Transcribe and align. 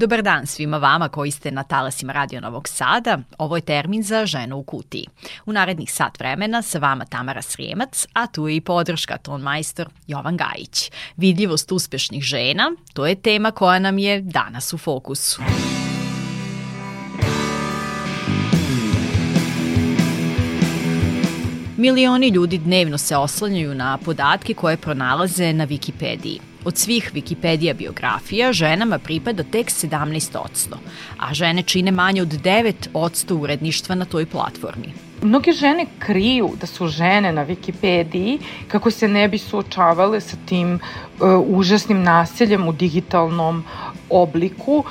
Dobar 0.00 0.22
dan 0.22 0.46
svima 0.46 0.78
vama 0.78 1.08
koji 1.08 1.30
ste 1.30 1.50
na 1.50 1.62
talasima 1.62 2.12
Radio 2.12 2.40
Novog 2.40 2.68
Sada. 2.68 3.18
Ovo 3.38 3.56
je 3.56 3.60
termin 3.60 4.02
za 4.02 4.26
ženu 4.26 4.56
u 4.56 4.62
kutiji. 4.62 5.06
U 5.46 5.52
narednih 5.52 5.92
sat 5.92 6.18
vremena 6.18 6.62
sa 6.62 6.78
vama 6.78 7.04
Tamara 7.04 7.42
Srijemac, 7.42 8.06
a 8.12 8.26
tu 8.26 8.48
je 8.48 8.56
i 8.56 8.60
podrška 8.60 9.18
ton 9.18 9.40
majstor 9.40 9.88
Jovan 10.06 10.36
Gajić. 10.36 10.90
Vidljivost 11.16 11.72
uspešnih 11.72 12.22
žena, 12.22 12.72
to 12.92 13.06
je 13.06 13.14
tema 13.14 13.50
koja 13.50 13.78
nam 13.78 13.98
je 13.98 14.20
danas 14.20 14.72
u 14.72 14.78
fokusu. 14.78 15.42
Milioni 21.76 22.28
ljudi 22.28 22.58
dnevno 22.58 22.98
se 22.98 23.16
oslanjaju 23.16 23.74
na 23.74 23.98
podatke 23.98 24.54
koje 24.54 24.76
pronalaze 24.76 25.52
na 25.52 25.66
Wikipediji. 25.66 26.49
Od 26.64 26.78
svih 26.78 27.10
Wikipedija 27.14 27.74
biografija 27.74 28.52
ženama 28.52 28.98
pripada 28.98 29.42
tek 29.42 29.66
17%, 29.66 30.74
a 31.18 31.34
žene 31.34 31.62
čine 31.62 31.90
manje 31.90 32.22
od 32.22 32.28
9% 32.28 33.32
uredništva 33.32 33.94
na 33.94 34.04
toj 34.04 34.26
platformi. 34.26 34.92
Mnoge 35.22 35.52
žene 35.52 35.86
kriju 35.98 36.50
da 36.60 36.66
su 36.66 36.88
žene 36.88 37.32
na 37.32 37.46
Wikipediji 37.46 38.38
kako 38.68 38.90
se 38.90 39.08
ne 39.08 39.28
bi 39.28 39.38
suočavale 39.38 40.20
sa 40.20 40.36
tim 40.46 40.74
uh, 40.74 40.80
užasnim 41.46 42.02
nasiljem 42.02 42.68
u 42.68 42.72
digitalnom 42.72 43.64
obliku 44.10 44.84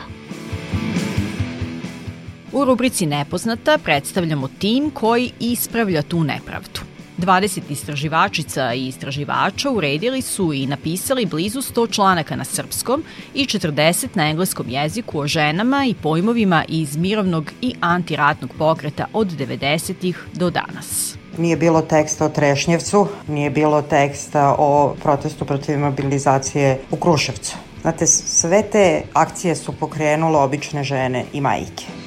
U 2.52 2.66
rubrici 2.66 3.06
Nepoznata 3.06 3.78
predstavljamo 3.78 4.48
tim 4.60 4.92
koji 4.92 5.32
ispravlja 5.40 6.02
tu 6.02 6.24
nepravdu. 6.24 6.89
20 7.20 7.62
istraživačica 7.70 8.74
i 8.74 8.88
istraživača 8.88 9.70
uredili 9.70 10.22
su 10.22 10.54
i 10.54 10.68
napisali 10.68 11.26
blizu 11.26 11.62
100 11.62 11.92
članaka 11.92 12.36
na 12.36 12.44
srpskom 12.44 13.04
i 13.34 13.46
40 13.46 14.08
na 14.14 14.30
engleskom 14.30 14.70
jeziku 14.70 15.20
o 15.20 15.28
ženama 15.28 15.86
i 15.86 15.94
pojmovima 15.94 16.66
iz 16.68 16.98
mirovnog 16.98 17.52
i 17.62 17.76
antiratnog 17.82 18.52
pokreta 18.58 19.06
od 19.14 19.28
90-ih 19.28 20.26
do 20.34 20.50
danas. 20.50 21.16
Nije 21.38 21.58
bilo 21.58 21.82
teksta 21.82 22.26
o 22.26 22.30
Trešnjevcu, 22.30 23.08
nije 23.28 23.50
bilo 23.50 23.82
teksta 23.82 24.56
o 24.58 24.96
protestu 25.04 25.46
protiv 25.46 25.80
mobilizacije 25.80 26.80
u 26.92 26.96
Kruševcu. 26.96 27.56
Znate, 27.82 28.08
sve 28.08 28.64
te 28.72 29.02
akcije 29.14 29.56
su 29.56 29.72
pokrenule 29.72 30.38
obične 30.38 30.84
žene 30.84 31.26
i 31.34 31.42
majke. 31.42 31.99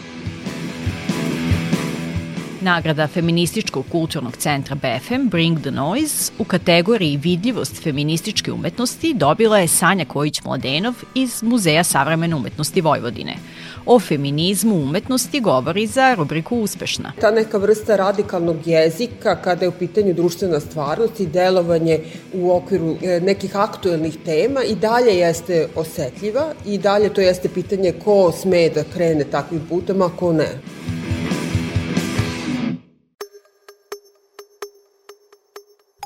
Nagrada 2.62 3.06
Feminističkog 3.06 3.84
kulturnog 3.92 4.36
centra 4.36 4.76
BFM 4.76 5.28
Bring 5.28 5.60
the 5.60 5.70
Noise 5.70 6.32
u 6.38 6.44
kategoriji 6.44 7.16
Vidljivost 7.16 7.82
feminističke 7.82 8.52
umetnosti 8.52 9.14
dobila 9.14 9.58
je 9.58 9.68
Sanja 9.68 10.04
Kojić-Mladenov 10.04 10.92
iz 11.14 11.42
Muzeja 11.42 11.84
savremene 11.84 12.36
umetnosti 12.36 12.80
Vojvodine. 12.80 13.34
O 13.86 14.00
feminizmu 14.00 14.74
umetnosti 14.76 15.40
govori 15.40 15.86
za 15.86 16.14
rubriku 16.14 16.56
Uspešna. 16.56 17.12
Ta 17.20 17.30
neka 17.30 17.58
vrsta 17.58 17.96
radikalnog 17.96 18.66
jezika 18.66 19.36
kada 19.36 19.64
je 19.64 19.68
u 19.68 19.78
pitanju 19.78 20.14
društvena 20.14 20.60
stvarnost 20.60 21.20
i 21.20 21.26
delovanje 21.26 22.00
u 22.32 22.52
okviru 22.52 22.96
e, 23.02 23.20
nekih 23.20 23.56
aktuelnih 23.56 24.16
tema 24.24 24.62
i 24.62 24.74
dalje 24.74 25.18
jeste 25.18 25.68
osetljiva 25.76 26.54
i 26.66 26.78
dalje 26.78 27.14
to 27.14 27.20
jeste 27.20 27.48
pitanje 27.48 27.92
ko 28.04 28.32
sme 28.32 28.68
da 28.68 28.84
krene 28.84 29.24
takvim 29.24 29.60
putom, 29.68 30.02
a 30.02 30.08
ko 30.16 30.32
ne. 30.32 30.48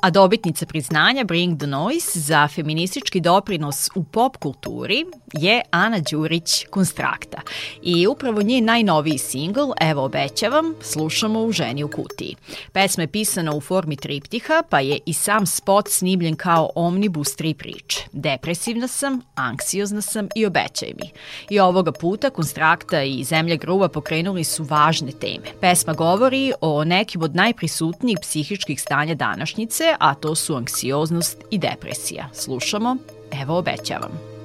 A 0.07 0.11
dobitnica 0.11 0.67
priznanja 0.67 1.25
Bring 1.25 1.59
the 1.59 1.67
Noise 1.67 2.21
za 2.21 2.49
feministički 2.49 3.21
doprinos 3.21 3.89
u 3.95 4.05
pop 4.05 4.37
kulturi 4.37 5.05
je 5.33 5.63
Ana 5.71 5.99
Đurić 6.11 6.67
Konstrakta. 6.71 7.41
I 7.83 8.07
upravo 8.07 8.43
nje 8.43 8.61
najnoviji 8.61 9.19
singl, 9.19 9.61
Evo 9.81 10.05
obećavam, 10.05 10.75
slušamo 10.81 11.43
u 11.43 11.53
Ženi 11.53 11.85
u 11.85 11.89
kutiji. 11.89 12.37
Pesma 12.73 13.03
je 13.03 13.07
pisana 13.07 13.55
u 13.55 13.61
formi 13.61 13.97
triptiha, 13.97 14.63
pa 14.71 14.81
je 14.81 14.99
i 15.07 15.13
sam 15.13 15.47
spot 15.47 15.89
snimljen 15.89 16.37
kao 16.37 16.71
omnibus 16.75 17.37
tri 17.37 17.55
priče. 17.55 18.01
Depresivna 18.13 18.89
sam, 18.89 19.21
anksiozna 19.35 20.01
sam 20.01 20.29
i 20.35 20.47
obećaj 20.47 20.93
mi. 20.97 21.11
I 21.51 21.61
ovoga 21.61 21.93
puta 21.93 22.31
Konstrakta 22.31 23.03
i 23.03 23.25
Zemlja 23.25 23.57
gruva 23.57 23.89
pokrenuli 23.89 24.45
su 24.45 24.65
važne 24.65 25.13
teme. 25.13 25.47
Pesma 25.61 25.93
govori 25.93 26.53
o 26.61 26.85
nekim 26.85 27.23
od 27.23 27.35
najprisutnijih 27.35 28.19
psihičkih 28.23 28.81
stanja 28.81 29.15
današnjice, 29.15 29.96
a 30.01 30.15
to 30.15 30.35
su 30.35 30.57
anksioznost 30.57 31.39
i 31.51 31.59
depresija. 31.59 32.29
Slušamo, 32.35 32.97
evo 33.43 33.59
obećavam. 33.59 34.37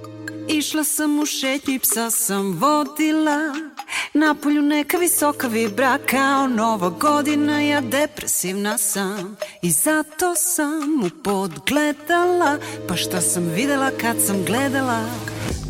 Išla 0.47 0.83
sam 0.83 1.19
u 1.19 1.25
šetnji, 1.25 1.79
psa 1.79 2.09
sam 2.09 2.59
vodila 2.59 3.53
Na 4.13 4.35
polju 4.43 4.61
neka 4.61 4.97
visoka 4.97 5.47
vibra 5.47 5.97
kao 6.09 6.47
nova 6.47 6.89
godina 6.89 7.61
Ja 7.61 7.81
depresivna 7.81 8.77
sam 8.77 9.37
i 9.61 9.71
zato 9.71 10.35
sam 10.35 11.03
u 11.05 11.23
pod 11.23 11.51
gledala 11.67 12.57
Pa 12.87 12.95
šta 12.95 13.21
sam 13.21 13.43
videla 13.43 13.91
kad 14.01 14.15
sam 14.25 14.45
gledala 14.45 14.99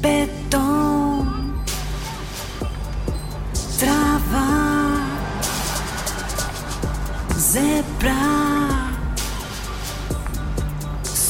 Beton 0.01 1.27
Trava 3.79 4.47
Zebra 7.37 8.60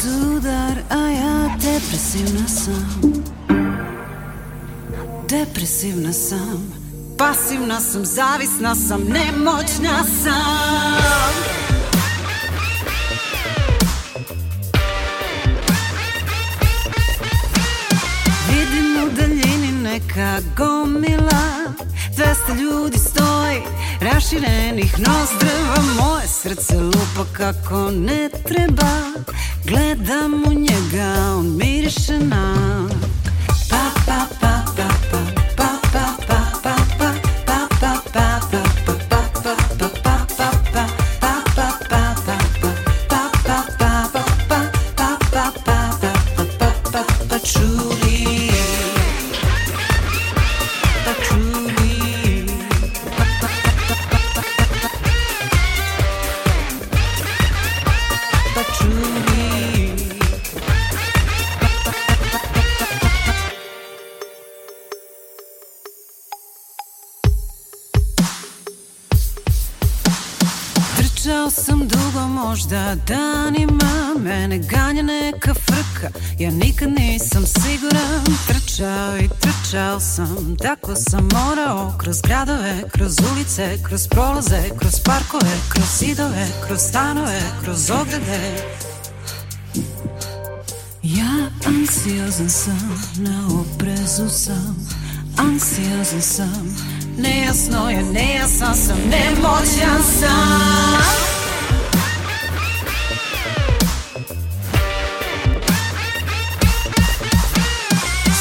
sudar, 0.02 0.84
a 0.90 1.10
ja 1.10 1.56
depresivna 1.62 2.48
sam. 2.48 3.24
Depresivna 5.30 6.14
sam. 6.14 6.74
Pasivna 7.18 7.80
sam, 7.80 8.06
zavisna 8.06 8.76
sam, 8.76 9.02
nemoćna 9.02 10.04
sam. 10.24 11.02
Vidim 18.50 19.04
u 19.06 19.10
daljini 19.16 19.72
neka 19.72 20.40
gomila. 20.58 21.74
Dvesta 22.16 22.54
ljudi 22.54 22.98
stoji 22.98 23.62
Raširenih 24.02 25.00
nozdrva 25.00 25.82
Moje 26.00 26.28
srce 26.28 26.80
lupa 26.80 27.26
kako 27.34 27.92
ne 27.92 28.30
treba. 28.48 28.92
Gledam 29.68 30.34
u 30.48 30.54
njega, 30.54 31.14
on 31.38 31.58
miriše 31.58 32.20
na. 32.20 32.56
Pa, 33.70 33.78
pa 34.06 34.41
možda 72.52 72.96
danima 72.96 74.16
Mene 74.24 74.60
ganja 74.60 75.04
neka 75.04 75.54
frka 75.54 76.20
Ja 76.40 76.52
nikad 76.52 76.90
nisam 76.92 77.46
siguran 77.46 78.26
Trčao 78.48 79.18
i 79.18 79.30
trčao 79.40 80.00
sam 80.00 80.56
Tako 80.62 80.96
sam 80.96 81.30
morao 81.34 81.94
Kroz 81.98 82.22
gradove, 82.22 82.84
kroz 82.92 83.18
ulice 83.32 83.78
Kroz 83.84 84.08
prolaze, 84.08 84.62
kroz 84.80 84.94
parkove 85.06 85.52
Kroz 85.70 86.00
zidove, 86.00 86.48
kroz 86.68 86.80
stanove 86.80 87.42
Kroz 87.64 87.90
ograde. 87.90 88.64
Ja 91.04 91.50
anksiozan 91.66 92.50
sam 92.50 93.02
Na 93.18 93.48
oprezu 93.62 94.30
sam 94.30 94.88
Anksiozan 95.38 96.22
sam 96.22 96.76
Nejasno 97.22 97.90
je, 97.90 98.04
nejasno 98.04 98.74
sem, 98.76 98.98
nemočan 99.10 100.04
sam 100.20 101.02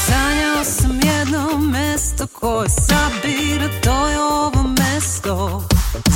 Sanjao 0.07 0.65
sam 0.65 1.01
jedno 1.03 1.59
mesto 1.59 2.27
koje 2.27 2.69
sabira, 2.69 3.69
to 3.83 4.07
je 4.07 4.21
ovo 4.21 4.63
mesto. 4.63 5.63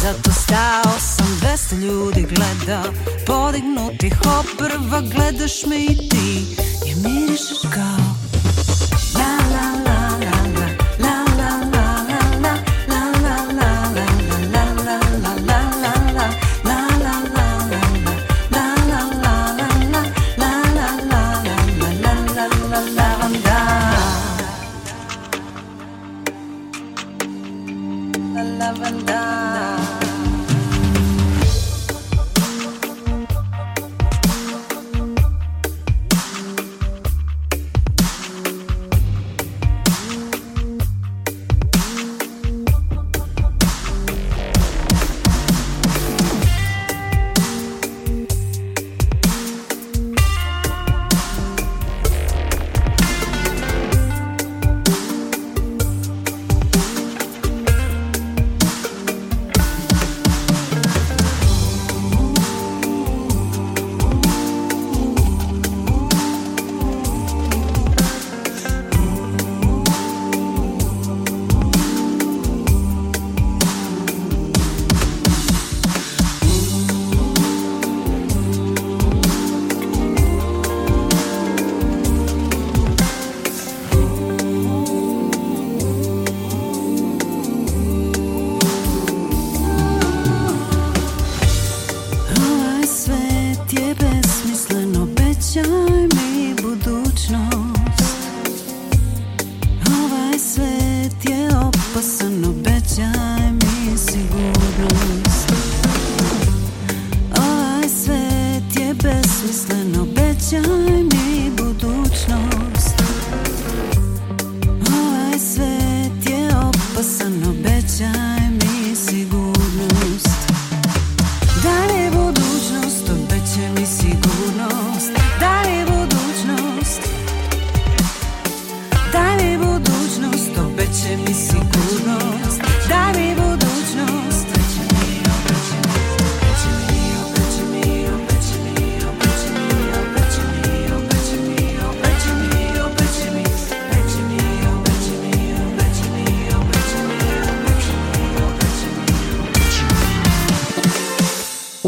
Zato 0.03 0.33
stao 0.33 0.93
sam, 1.01 1.39
dvesta 1.41 1.77
ljudi 1.77 2.23
gleda 2.23 2.83
Podignutih 3.27 4.15
obrva, 4.41 5.01
gledaš 5.01 5.67
me 5.67 5.77
i 5.77 6.09
ti. 6.09 6.57
I 6.87 6.95
mirišeš 6.95 7.61
kao 7.75 8.14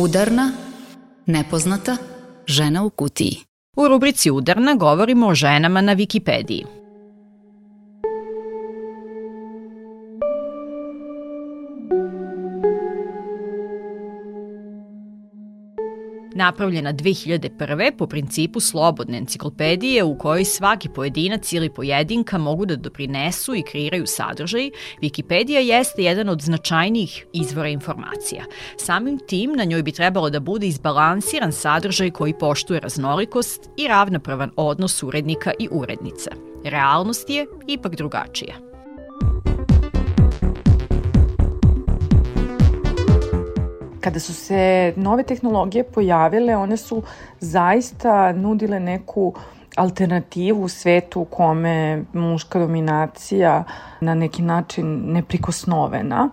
Udarna, 0.06 0.52
nepoznata, 1.26 1.96
žena 2.46 2.84
u 2.84 2.90
kutiji. 2.90 3.36
U 3.76 3.88
rubrici 3.88 4.30
Udarna 4.30 4.74
govorimo 4.74 5.26
o 5.26 5.34
ženama 5.34 5.80
na 5.80 5.94
Wikipediji. 5.96 6.85
Napravljena 16.46 16.92
2001. 16.92 17.96
po 17.98 18.06
principu 18.06 18.60
slobodne 18.60 19.18
enciklopedije 19.18 20.04
u 20.04 20.18
kojoj 20.18 20.44
svaki 20.44 20.88
pojedinac 20.88 21.52
ili 21.52 21.70
pojedinka 21.74 22.38
mogu 22.38 22.66
da 22.66 22.76
doprinesu 22.76 23.54
i 23.54 23.62
kreiraju 23.62 24.06
sadržaj, 24.06 24.70
Wikipedia 25.02 25.58
jeste 25.58 26.02
jedan 26.02 26.28
od 26.28 26.40
značajnijih 26.40 27.26
izvora 27.32 27.68
informacija. 27.68 28.44
Samim 28.76 29.18
tim 29.28 29.52
na 29.52 29.64
njoj 29.64 29.82
bi 29.82 29.92
trebalo 29.92 30.30
da 30.30 30.40
bude 30.40 30.66
izbalansiran 30.66 31.52
sadržaj 31.52 32.10
koji 32.10 32.38
poštuje 32.38 32.80
raznolikost 32.80 33.70
i 33.76 33.88
ravnopravan 33.88 34.50
odnos 34.56 35.02
urednika 35.02 35.52
i 35.58 35.68
urednice. 35.70 36.30
Realnost 36.64 37.30
je 37.30 37.46
ipak 37.66 37.96
drugačija. 37.96 38.75
Kada 44.06 44.20
su 44.20 44.34
se 44.34 44.92
nove 44.96 45.22
tehnologije 45.22 45.84
pojavile, 45.84 46.56
one 46.56 46.76
su 46.76 47.02
zaista 47.40 48.32
nudile 48.32 48.80
neku 48.80 49.34
alternativu 49.76 50.62
u 50.62 50.68
svetu 50.68 51.20
u 51.20 51.24
kome 51.24 52.04
muška 52.12 52.58
dominacija 52.58 53.64
na 54.00 54.14
neki 54.14 54.42
način 54.42 55.12
neprikosnovena, 55.12 56.30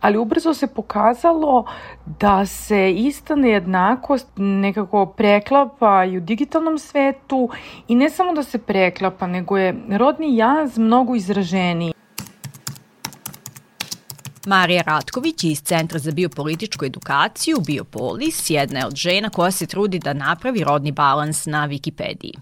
ali 0.00 0.18
ubrzo 0.18 0.54
se 0.54 0.66
pokazalo 0.66 1.64
da 2.06 2.46
se 2.46 2.92
ista 2.92 3.34
nejednakost 3.34 4.28
nekako 4.36 5.06
preklapa 5.06 6.04
i 6.04 6.16
u 6.16 6.20
digitalnom 6.20 6.78
svetu 6.78 7.48
i 7.88 7.94
ne 7.94 8.10
samo 8.10 8.32
da 8.32 8.42
se 8.42 8.58
preklapa, 8.58 9.26
nego 9.26 9.58
je 9.58 9.74
rodni 9.90 10.36
jaz 10.36 10.78
mnogo 10.78 11.14
izraženiji. 11.14 11.99
Marija 14.46 14.82
Ratković 14.86 15.44
iz 15.44 15.62
Centra 15.62 15.98
za 15.98 16.12
biopolitičku 16.12 16.84
edukaciju 16.84 17.60
Biopolis 17.66 18.50
jedna 18.50 18.78
je 18.78 18.86
od 18.86 18.94
žena 18.94 19.30
koja 19.30 19.50
se 19.50 19.66
trudi 19.66 19.98
da 19.98 20.12
napravi 20.12 20.64
rodni 20.64 20.92
balans 20.92 21.46
na 21.46 21.68
Wikipediji. 21.68 22.34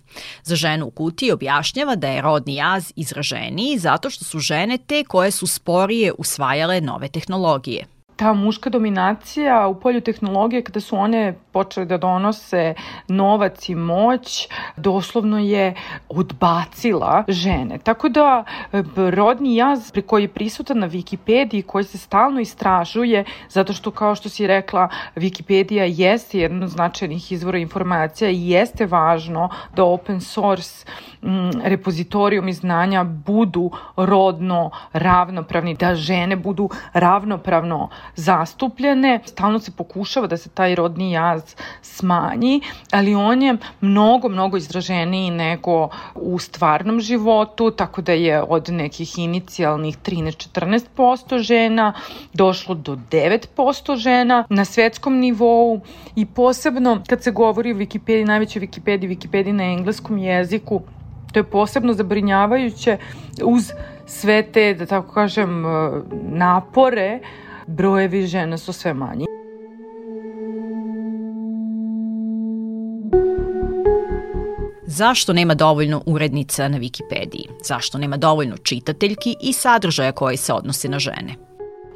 Za 0.43 0.57
ženu 0.57 0.87
u 0.87 0.90
kutiji 0.90 1.33
objašnjava 1.33 1.97
da 1.97 2.09
je 2.09 2.23
rodni 2.23 2.55
jaz 2.55 2.93
izraženiji 2.97 3.78
zato 3.78 4.11
što 4.11 4.25
su 4.25 4.38
žene 4.38 4.78
te 4.78 5.05
koje 5.05 5.31
su 5.31 5.47
sporije 5.47 6.12
usvajale 6.19 6.81
nove 6.81 7.09
tehnologije 7.09 7.98
ta 8.19 8.33
muška 8.33 8.71
dominacija 8.71 9.67
u 9.69 9.75
polju 9.81 10.01
tehnologije 10.01 10.63
kada 10.63 10.81
su 10.81 10.97
one 10.97 11.35
počele 11.53 11.87
da 11.87 11.97
donose 11.99 12.75
novac 13.09 13.69
i 13.69 13.75
moć, 13.75 14.49
doslovno 14.77 15.39
je 15.39 15.75
odbacila 16.09 17.25
žene. 17.29 17.79
Tako 17.79 18.09
da 18.09 18.45
rodni 19.11 19.57
jaz 19.57 19.93
pri 19.93 20.03
koji 20.03 20.23
je 20.23 20.29
prisutan 20.29 20.79
na 20.79 20.89
Wikipediji, 20.89 21.63
koji 21.67 21.85
se 21.85 21.99
stalno 21.99 22.41
istražuje, 22.41 23.25
zato 23.49 23.73
što 23.73 23.91
kao 23.91 24.15
što 24.15 24.29
si 24.29 24.47
rekla, 24.47 24.89
Wikipedia 25.17 25.95
jeste 25.97 26.39
jedan 26.39 26.63
od 26.63 26.69
značajnih 26.69 27.33
izvora 27.33 27.59
informacija 27.59 28.31
i 28.31 28.51
jeste 28.51 28.87
važno 28.87 29.49
da 29.77 29.85
open 29.85 30.21
source 30.21 30.87
repozitorijum 31.63 32.49
i 32.49 32.53
znanja 32.53 33.05
budu 33.05 33.71
rodno 33.97 34.71
ravnopravni, 34.93 35.75
da 35.75 35.95
žene 35.95 36.37
budu 36.37 36.71
ravnopravno 36.93 37.89
zastupljene. 38.17 39.21
Stalno 39.25 39.59
se 39.59 39.71
pokušava 39.71 40.27
da 40.27 40.37
se 40.37 40.49
taj 40.49 40.75
rodni 40.75 41.13
jaz 41.13 41.55
smanji, 41.83 42.61
ali 42.91 43.15
on 43.15 43.43
je 43.43 43.57
mnogo, 43.81 44.29
mnogo 44.29 44.57
izraženiji 44.57 45.31
nego 45.31 45.89
u 46.15 46.39
stvarnom 46.39 47.01
životu, 47.01 47.71
tako 47.71 48.03
da 48.03 48.13
je 48.13 48.43
od 48.43 48.69
nekih 48.69 49.19
inicijalnih 49.19 49.99
13-14% 49.99 51.39
žena 51.39 51.93
došlo 52.33 52.75
do 52.75 52.97
9% 53.11 53.97
žena 53.97 54.45
na 54.49 54.65
svetskom 54.65 55.19
nivou 55.19 55.81
i 56.17 56.27
posebno 56.27 57.03
kad 57.07 57.23
se 57.23 57.31
govori 57.31 57.73
o 57.73 57.77
Wikipediji, 57.77 58.27
najvećoj 58.27 58.63
Wikipediji, 58.63 59.09
Wikipediji 59.09 59.53
na 59.53 59.65
engleskom 59.65 60.19
jeziku, 60.19 60.83
To 61.33 61.39
je 61.39 61.45
posebno 61.45 61.93
zabrinjavajuće 61.93 62.97
uz 63.45 63.73
sve 64.07 64.43
te, 64.53 64.75
da 64.75 64.87
tako 64.87 65.13
kažem, 65.13 65.65
napore, 66.23 67.21
brojevi 67.67 68.27
žena 68.27 68.59
su 68.59 68.73
sve 68.73 68.95
manji. 68.95 69.27
Zašto 74.87 75.33
nema 75.33 75.55
dovoljno 75.55 76.03
urednica 76.07 76.69
na 76.69 76.79
Wikipediji? 76.79 77.49
Zašto 77.65 77.99
nema 77.99 78.17
dovoljno 78.17 78.57
čitateljki 78.57 79.37
i 79.41 79.53
sadržaja 79.53 80.13
koji 80.13 80.37
se 80.37 80.53
odnose 80.53 80.89
na 80.89 80.99
žene? 80.99 81.48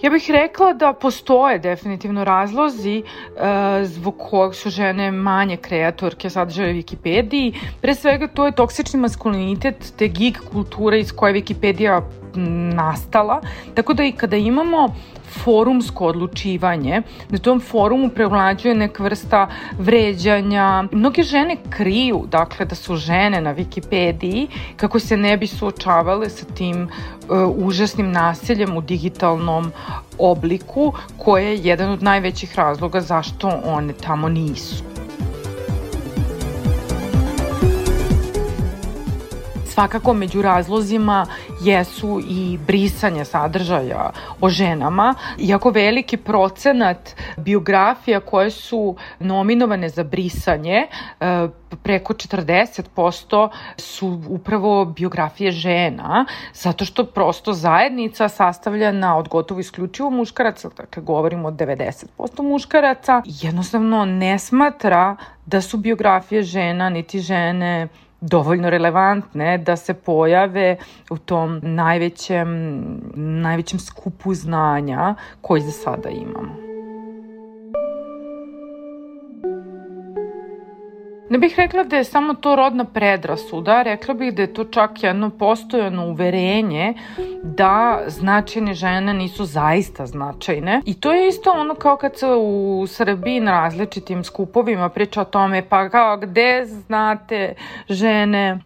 Ja 0.03 0.11
bih 0.11 0.31
rekla 0.31 0.73
da 0.73 0.93
postoje 0.93 1.59
definitivno 1.59 2.25
razlozi 2.25 2.97
e, 2.99 3.05
zbog 3.85 4.15
kojeg 4.19 4.55
su 4.55 4.71
žene 4.71 5.11
manje 5.11 5.57
kreatorke 5.57 6.31
sadržaja 6.31 6.75
Wikipediji. 6.75 7.55
Pre 7.81 7.95
svega 7.95 8.27
to 8.27 8.47
je 8.47 8.53
toksični 8.53 9.01
maskulinitet, 9.01 9.93
te 9.99 10.09
geek 10.09 10.41
kultura 10.53 10.97
iz 10.97 11.13
koje 11.13 11.35
Wikipedija 11.35 12.01
nastala. 12.75 13.41
Tako 13.75 13.95
da 13.95 14.05
i 14.05 14.13
kada 14.13 14.37
imamo 14.37 14.95
forumsko 15.33 16.07
odlučivanje, 16.07 17.03
na 17.29 17.39
tom 17.39 17.61
forumu 17.61 18.09
prevlađuje 18.09 18.75
neka 18.75 19.03
vrsta 19.03 19.49
vređanja. 19.79 20.85
Mnoge 20.93 21.23
žene 21.23 21.57
kriju, 21.71 22.25
dakle, 22.31 22.67
da 22.67 22.75
su 22.75 22.97
žene 22.97 23.41
na 23.41 23.55
Wikipediji 23.55 24.47
kako 24.77 24.99
se 24.99 25.17
ne 25.17 25.37
bi 25.37 25.47
suočavale 25.47 26.31
sa 26.31 26.47
tim 26.55 26.83
uh, 26.83 27.67
užasnim 27.67 28.13
nasiljem 28.13 28.77
u 28.77 28.81
digitalnom 28.81 29.73
obliku, 30.19 30.93
koje 31.19 31.45
je 31.45 31.61
jedan 31.65 31.91
od 31.91 32.03
najvećih 32.03 32.59
razloga 32.59 33.01
zašto 33.01 33.61
one 33.65 33.93
tamo 33.93 34.29
nisu. 34.29 34.93
Svakako 39.73 40.13
među 40.15 40.43
razlozima 40.43 41.27
jesu 41.63 42.21
i 42.29 42.59
brisanje 42.67 43.25
sadržaja 43.25 44.11
o 44.41 44.49
ženama, 44.49 45.15
iako 45.39 45.71
veliki 45.71 46.17
procenat 46.17 47.17
biografija 47.37 48.21
koje 48.21 48.51
su 48.51 48.97
nominovane 49.19 49.89
za 49.89 50.05
brisanje, 50.05 50.87
e, 51.21 51.49
preko 51.83 52.15
40% 52.15 53.49
su 53.77 54.21
upravo 54.29 54.85
biografije 54.85 55.51
žena, 55.51 56.25
zato 56.55 56.85
što 56.85 57.05
prosto 57.05 57.53
zajednica 57.53 58.29
sastavljena 58.29 59.17
od 59.17 59.29
gotovo 59.29 59.61
isključivo 59.61 60.11
muškaraca, 60.11 60.69
dakle 60.77 61.03
govorimo 61.03 61.49
o 61.49 61.51
90% 61.51 62.43
muškaraca, 62.43 63.23
jednostavno 63.25 64.05
ne 64.05 64.39
smatra 64.39 65.17
da 65.47 65.61
su 65.61 65.77
biografije 65.77 66.43
žena 66.43 66.89
niti 66.89 67.21
žene 67.21 67.89
dovoljno 68.23 68.71
relevantne 68.71 69.59
da 69.59 69.77
se 69.77 69.95
pojave 69.95 70.77
u 71.11 71.19
tom 71.19 71.61
najvećem, 71.63 72.49
najvećem 73.15 73.79
skupu 73.79 74.35
znanja 74.35 75.15
koji 75.41 75.63
za 75.63 75.71
sada 75.71 76.09
imamo. 76.09 76.73
Ne 81.33 81.39
bih 81.39 81.55
rekla 81.57 81.85
da 81.85 81.97
je 81.97 82.05
samo 82.05 82.35
to 82.35 82.57
rodna 82.57 82.85
predrasuda, 82.85 83.83
rekla 83.83 84.15
bih 84.15 84.35
da 84.35 84.43
je 84.43 84.55
to 84.55 84.65
čak 84.65 85.03
jedno 85.03 85.31
postojano 85.31 86.07
uverenje 86.07 86.95
da 87.43 88.01
značajne 88.07 88.75
žene 88.75 89.15
nisu 89.15 89.45
zaista 89.45 90.07
značajne. 90.07 90.83
I 90.87 90.95
to 90.95 91.13
je 91.13 91.29
isto 91.29 91.51
ono 91.51 91.75
kao 91.75 91.97
kad 91.97 92.19
se 92.19 92.27
u 92.27 92.85
Srbiji 92.89 93.41
na 93.41 93.51
različitim 93.51 94.25
skupovima 94.25 94.89
priča 94.89 95.21
o 95.21 95.25
tome 95.25 95.63
pa 95.69 95.89
kao 95.89 96.17
gde 96.17 96.65
znate 96.67 97.55
žene 97.89 98.59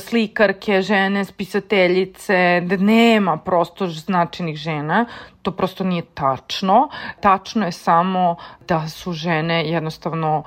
slikarke, 0.00 0.82
žene 0.82 1.24
spisateljice, 1.24 2.60
da 2.60 2.76
nema 2.76 3.36
prosto 3.36 3.86
značajnih 3.86 4.56
žena 4.56 5.06
to 5.42 5.50
prosto 5.50 5.84
nije 5.84 6.02
tačno. 6.14 6.88
Tačno 7.20 7.66
je 7.66 7.72
samo 7.72 8.36
da 8.68 8.88
su 8.88 9.12
žene 9.12 9.70
jednostavno 9.70 10.42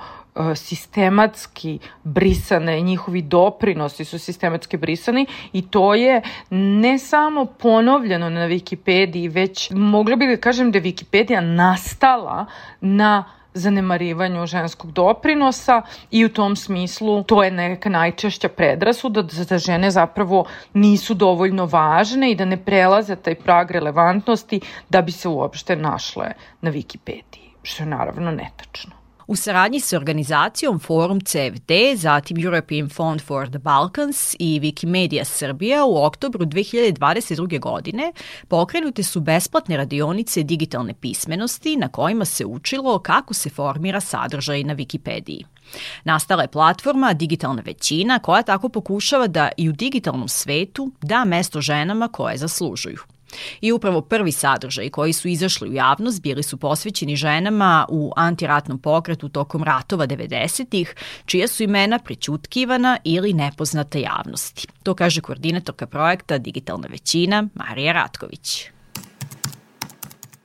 sistematski 0.54 1.78
brisane, 2.04 2.80
njihovi 2.80 3.22
doprinosi 3.22 4.04
su 4.04 4.18
sistematski 4.18 4.76
brisani 4.76 5.26
i 5.52 5.68
to 5.70 5.94
je 5.94 6.22
ne 6.50 6.98
samo 6.98 7.44
ponovljeno 7.44 8.30
na 8.30 8.48
Wikipediji, 8.48 9.32
već 9.32 9.70
mogla 9.70 10.16
bih 10.16 10.28
da 10.28 10.36
kažem 10.36 10.70
da 10.70 10.78
je 10.78 10.82
Wikipedija 10.82 11.40
nastala 11.40 12.46
na 12.80 13.24
zanemarivanju 13.54 14.46
ženskog 14.46 14.92
doprinosa 14.92 15.82
i 16.10 16.24
u 16.24 16.28
tom 16.28 16.56
smislu 16.56 17.22
to 17.22 17.42
je 17.42 17.50
neka 17.50 17.88
najčešća 17.88 18.48
predrasuda 18.48 19.22
da 19.22 19.58
žene 19.58 19.90
zapravo 19.90 20.44
nisu 20.72 21.14
dovoljno 21.14 21.66
važne 21.66 22.30
i 22.30 22.34
da 22.34 22.44
ne 22.44 22.56
prelaze 22.56 23.16
taj 23.16 23.34
prag 23.34 23.70
relevantnosti 23.70 24.60
da 24.88 25.02
bi 25.02 25.12
se 25.12 25.28
uopšte 25.28 25.76
našle 25.76 26.32
na 26.60 26.72
Wikipediji, 26.72 27.50
što 27.62 27.82
je 27.82 27.86
naravno 27.86 28.30
netačno. 28.30 29.03
U 29.26 29.36
saradnji 29.36 29.80
sa 29.80 29.96
organizacijom 29.96 30.78
Forum 30.78 31.20
CFD, 31.20 31.72
zatim 31.96 32.44
European 32.44 32.88
Fund 32.88 33.22
for 33.22 33.48
the 33.48 33.58
Balkans 33.58 34.36
i 34.38 34.60
Wikimedia 34.60 35.24
Srbija 35.24 35.84
u 35.84 36.04
oktobru 36.04 36.46
2022. 36.46 37.60
godine 37.60 38.12
pokrenute 38.48 39.02
su 39.02 39.20
besplatne 39.20 39.76
radionice 39.76 40.42
digitalne 40.42 40.94
pismenosti 40.94 41.76
na 41.76 41.88
kojima 41.88 42.24
se 42.24 42.44
učilo 42.44 42.98
kako 42.98 43.34
se 43.34 43.50
formira 43.50 44.00
sadržaj 44.00 44.64
na 44.64 44.74
Wikipediji. 44.74 45.44
Nastala 46.04 46.42
je 46.42 46.48
platforma 46.48 47.12
Digitalna 47.12 47.62
većina 47.66 48.18
koja 48.18 48.42
tako 48.42 48.68
pokušava 48.68 49.26
da 49.26 49.48
i 49.56 49.68
u 49.68 49.72
digitalnom 49.72 50.28
svetu 50.28 50.90
da 51.02 51.24
mesto 51.24 51.60
ženama 51.60 52.08
koje 52.08 52.36
zaslužuju. 52.36 53.13
I 53.60 53.72
upravo 53.72 54.00
prvi 54.00 54.32
sadržaj 54.32 54.90
koji 54.90 55.12
su 55.12 55.28
izašli 55.28 55.68
u 55.68 55.72
javnost 55.72 56.22
bili 56.22 56.42
su 56.42 56.56
posvećeni 56.56 57.16
ženama 57.16 57.86
u 57.88 58.12
antiratnom 58.16 58.78
pokretu 58.78 59.28
tokom 59.28 59.64
ratova 59.64 60.06
90-ih, 60.06 60.94
čija 61.26 61.48
su 61.48 61.62
imena 61.62 61.98
prećutkivana 61.98 62.98
ili 63.04 63.32
nepoznata 63.32 63.98
javnosti. 63.98 64.68
To 64.82 64.94
kaže 64.94 65.20
koordinatorka 65.20 65.86
projekta 65.86 66.38
Digitalna 66.38 66.88
većina 66.90 67.48
Marija 67.54 67.92
Ratković. 67.92 68.74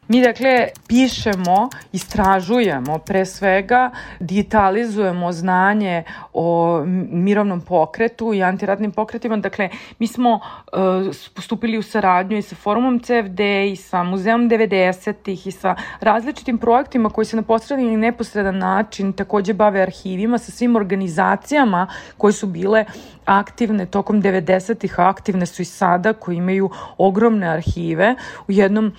Mi 0.09 0.21
dakle 0.21 0.67
pišemo, 0.87 1.69
istražujemo 1.91 2.97
pre 2.97 3.25
svega, 3.25 3.91
digitalizujemo 4.19 5.31
znanje 5.31 6.03
o 6.41 6.83
mirovnom 7.11 7.61
pokretu 7.61 8.33
i 8.33 8.43
antiratnim 8.43 8.91
pokretima. 8.91 9.37
Dakle, 9.37 9.69
mi 9.99 10.07
smo 10.07 10.33
uh, 10.33 11.15
postupili 11.35 11.77
u 11.77 11.81
saradnju 11.83 12.37
i 12.37 12.41
sa 12.41 12.55
forumom 12.55 12.99
CFD 12.99 13.39
i 13.71 13.75
sa 13.75 14.03
muzeom 14.03 14.49
90-ih 14.49 15.47
i 15.47 15.51
sa 15.51 15.75
različitim 15.99 16.57
projektima 16.57 17.09
koji 17.09 17.25
se 17.25 17.35
na 17.35 17.41
posredan 17.41 17.85
ili 17.85 17.97
neposredan 17.97 18.57
način 18.57 19.13
takođe 19.13 19.53
bave 19.53 19.81
arhivima 19.81 20.37
sa 20.37 20.51
svim 20.51 20.75
organizacijama 20.75 21.87
koje 22.17 22.33
su 22.33 22.47
bile 22.47 22.85
aktivne 23.25 23.85
tokom 23.85 24.21
90-ih, 24.21 24.99
aktivne 24.99 25.45
su 25.45 25.61
i 25.61 25.65
sada, 25.65 26.13
koji 26.13 26.37
imaju 26.37 26.69
ogromne 26.97 27.47
arhive 27.47 28.15
u 28.47 28.51
jednom 28.51 28.93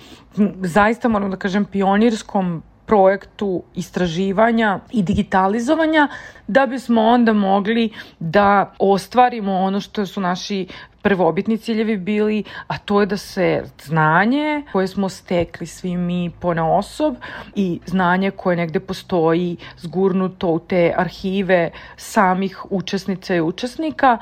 zaista 0.61 1.07
moram 1.07 1.31
da 1.31 1.37
kažem 1.37 1.65
pionirskom 1.65 2.63
projektu 2.91 3.63
istraživanja 3.75 4.79
i 4.91 5.03
digitalizovanja 5.03 6.07
da 6.47 6.65
bismo 6.65 7.01
onda 7.01 7.33
mogli 7.33 7.89
da 8.19 8.73
ostvarimo 8.79 9.53
ono 9.55 9.79
što 9.79 10.05
su 10.05 10.21
naši 10.21 10.67
prvobitni 11.01 11.57
ciljevi 11.57 11.97
bili, 11.97 12.43
a 12.67 12.77
to 12.77 12.99
je 12.99 13.05
da 13.05 13.17
se 13.17 13.63
znanje 13.83 14.63
koje 14.71 14.87
smo 14.87 15.09
stekli 15.09 15.67
svi 15.67 15.95
mi 15.97 16.31
pona 16.39 16.67
osob 16.77 17.15
i 17.55 17.79
znanje 17.85 18.31
koje 18.31 18.57
negde 18.57 18.79
postoji 18.79 19.57
zgurnuto 19.77 20.47
u 20.47 20.59
te 20.59 20.93
arhive 20.97 21.71
samih 21.97 22.65
učesnica 22.69 23.35
i 23.35 23.41
učesnika, 23.41 24.17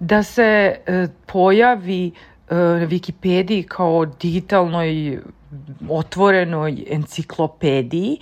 da 0.00 0.22
se 0.22 0.76
e, 0.86 1.06
pojavi 1.26 2.12
na 2.50 2.86
Wikipediji 2.86 3.66
kao 3.68 4.06
digitalnoj 4.06 5.20
otvorenoj 5.88 6.84
enciklopediji, 6.90 8.18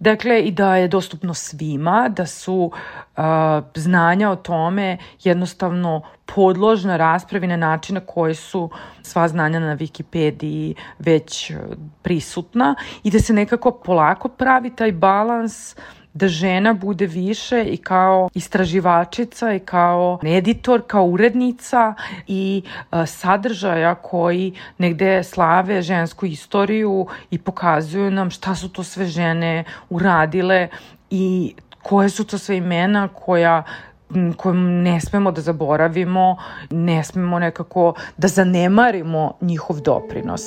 Dakle, 0.00 0.40
i 0.40 0.50
da 0.50 0.76
je 0.76 0.88
dostupno 0.88 1.34
svima, 1.34 2.08
da 2.08 2.26
su 2.26 2.54
uh, 2.54 3.24
znanja 3.74 4.30
o 4.30 4.36
tome 4.36 4.98
jednostavno 5.24 6.02
podložna 6.34 6.96
raspravi 6.96 7.46
na 7.46 7.56
način 7.56 7.94
na 7.94 8.00
koji 8.00 8.34
su 8.34 8.70
sva 9.02 9.28
znanja 9.28 9.60
na 9.60 9.76
Wikipediji 9.76 10.74
već 10.98 11.52
prisutna 12.02 12.74
i 13.02 13.10
da 13.10 13.18
se 13.18 13.32
nekako 13.32 13.70
polako 13.70 14.28
pravi 14.28 14.76
taj 14.76 14.92
balans 14.92 15.74
uh, 15.76 15.99
da 16.14 16.28
žena 16.28 16.72
bude 16.72 17.06
više 17.06 17.64
i 17.64 17.76
kao 17.76 18.28
istraživačica 18.34 19.52
i 19.52 19.58
kao 19.58 20.18
editor, 20.24 20.82
kao 20.86 21.04
urednica 21.04 21.94
i 22.26 22.62
a, 22.90 23.06
sadržaja 23.06 23.94
koji 23.94 24.54
negde 24.78 25.22
slave 25.22 25.82
žensku 25.82 26.26
istoriju 26.26 27.06
i 27.30 27.38
pokazuju 27.38 28.10
nam 28.10 28.30
šta 28.30 28.54
su 28.54 28.68
to 28.68 28.82
sve 28.84 29.06
žene 29.06 29.64
uradile 29.90 30.68
i 31.10 31.54
koje 31.82 32.08
su 32.08 32.24
to 32.24 32.38
sve 32.38 32.56
imena 32.56 33.08
koja 33.08 33.62
koju 34.36 34.54
ne 34.54 35.00
smemo 35.00 35.32
da 35.32 35.40
zaboravimo, 35.40 36.36
ne 36.70 37.04
smemo 37.04 37.38
nekako 37.38 37.94
da 38.16 38.28
zanemarimo 38.28 39.32
njihov 39.40 39.80
doprinos. 39.80 40.42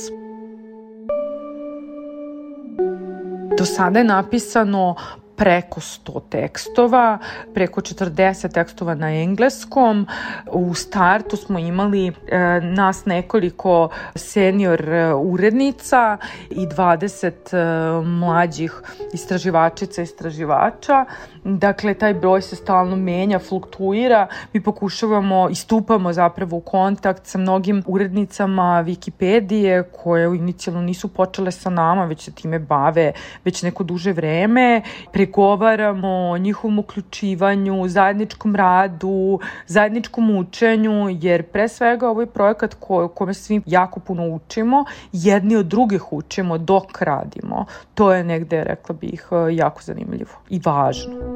Do 3.57 3.65
sada 3.65 3.99
je 3.99 4.05
napisano 4.05 4.95
preko 5.35 5.79
100 5.79 6.21
tekstova, 6.29 7.17
preko 7.53 7.81
40 7.81 8.53
tekstova 8.53 8.95
na 8.95 9.13
engleskom. 9.13 10.07
U 10.51 10.73
startu 10.73 11.37
smo 11.37 11.59
imali 11.59 12.07
e, 12.07 12.13
nas 12.61 13.05
nekoliko 13.05 13.89
senior 14.15 14.81
e, 14.89 15.13
urednica 15.13 16.17
i 16.49 16.67
20 16.67 17.31
e, 17.31 18.05
mlađih 18.05 18.81
istraživačica 19.13 20.01
i 20.01 20.03
istraživača. 20.03 21.05
Dakle, 21.45 21.93
taj 21.93 22.13
broj 22.13 22.41
se 22.41 22.55
stalno 22.55 22.95
menja, 22.95 23.39
fluktuira. 23.39 24.27
Mi 24.53 24.63
pokušavamo 24.63 25.49
i 25.49 25.55
stupamo 25.55 26.13
zapravo 26.13 26.57
u 26.57 26.61
kontakt 26.61 27.25
sa 27.25 27.37
mnogim 27.37 27.83
urednicama 27.87 28.83
Wikipedije 28.87 29.83
koje 30.03 30.35
inicijalno 30.35 30.81
nisu 30.81 31.07
počele 31.07 31.51
sa 31.51 31.69
nama, 31.69 32.05
već 32.05 32.23
se 32.23 32.31
time 32.31 32.59
bave 32.59 33.11
već 33.45 33.63
neko 33.63 33.83
duže 33.83 34.13
vreme. 34.13 34.81
Pregovaramo 35.11 36.29
o 36.29 36.37
njihovom 36.37 36.79
uključivanju, 36.79 37.87
zajedničkom 37.87 38.55
radu, 38.55 39.39
zajedničkom 39.67 40.37
učenju, 40.37 41.17
jer 41.21 41.43
pre 41.43 41.67
svega 41.67 42.09
ovo 42.09 42.21
je 42.21 42.27
projekat 42.27 42.73
ko, 42.79 43.07
kome 43.07 43.33
svi 43.33 43.61
jako 43.65 43.99
puno 43.99 44.27
učimo, 44.27 44.85
jedni 45.11 45.55
od 45.55 45.65
drugih 45.65 46.13
učimo 46.13 46.57
dok 46.57 47.01
radimo. 47.01 47.65
To 47.93 48.13
je 48.13 48.23
negde, 48.23 48.63
rekla 48.63 48.95
bih, 49.01 49.27
jako 49.51 49.81
zanimljivo 49.81 50.31
i 50.49 50.61
važno. 50.65 51.32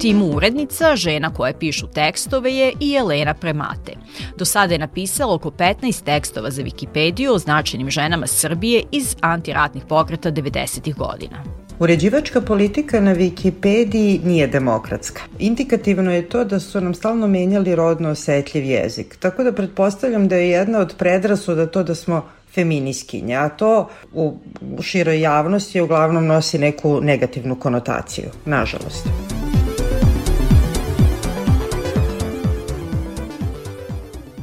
Timu 0.00 0.26
urednica, 0.26 0.96
žena 0.96 1.34
koje 1.34 1.58
pišu 1.58 1.86
tekstove 1.86 2.54
je 2.54 2.72
i 2.80 2.94
Elena 2.94 3.34
Premate. 3.34 3.92
Do 4.36 4.44
sada 4.44 4.74
je 4.74 4.78
napisala 4.78 5.34
oko 5.34 5.50
15 5.50 6.04
tekstova 6.04 6.50
za 6.50 6.62
Wikipediju 6.62 7.30
o 7.30 7.38
značajnim 7.38 7.90
ženama 7.90 8.26
Srbije 8.26 8.82
iz 8.92 9.16
antiratnih 9.20 9.84
pokreta 9.88 10.32
90. 10.32 10.94
godina. 10.94 11.44
Uređivačka 11.78 12.40
politika 12.40 13.00
na 13.00 13.14
Wikipediji 13.14 14.24
nije 14.24 14.46
demokratska. 14.46 15.22
Indikativno 15.38 16.12
je 16.12 16.28
to 16.28 16.44
da 16.44 16.60
su 16.60 16.80
nam 16.80 16.94
stalno 16.94 17.26
menjali 17.26 17.74
rodno 17.74 18.08
osetljiv 18.08 18.64
jezik, 18.64 19.16
tako 19.20 19.44
da 19.44 19.52
pretpostavljam 19.52 20.28
da 20.28 20.36
je 20.36 20.50
jedna 20.50 20.78
od 20.78 20.94
predrasuda 20.98 21.66
to 21.66 21.82
da 21.82 21.94
smo 21.94 22.24
feminiskinje, 22.54 23.34
a 23.34 23.48
to 23.48 23.88
u 24.12 24.38
široj 24.82 25.20
javnosti 25.20 25.80
uglavnom 25.80 26.26
nosi 26.26 26.58
neku 26.58 27.00
negativnu 27.00 27.54
konotaciju, 27.54 28.30
nažalost. 28.44 29.06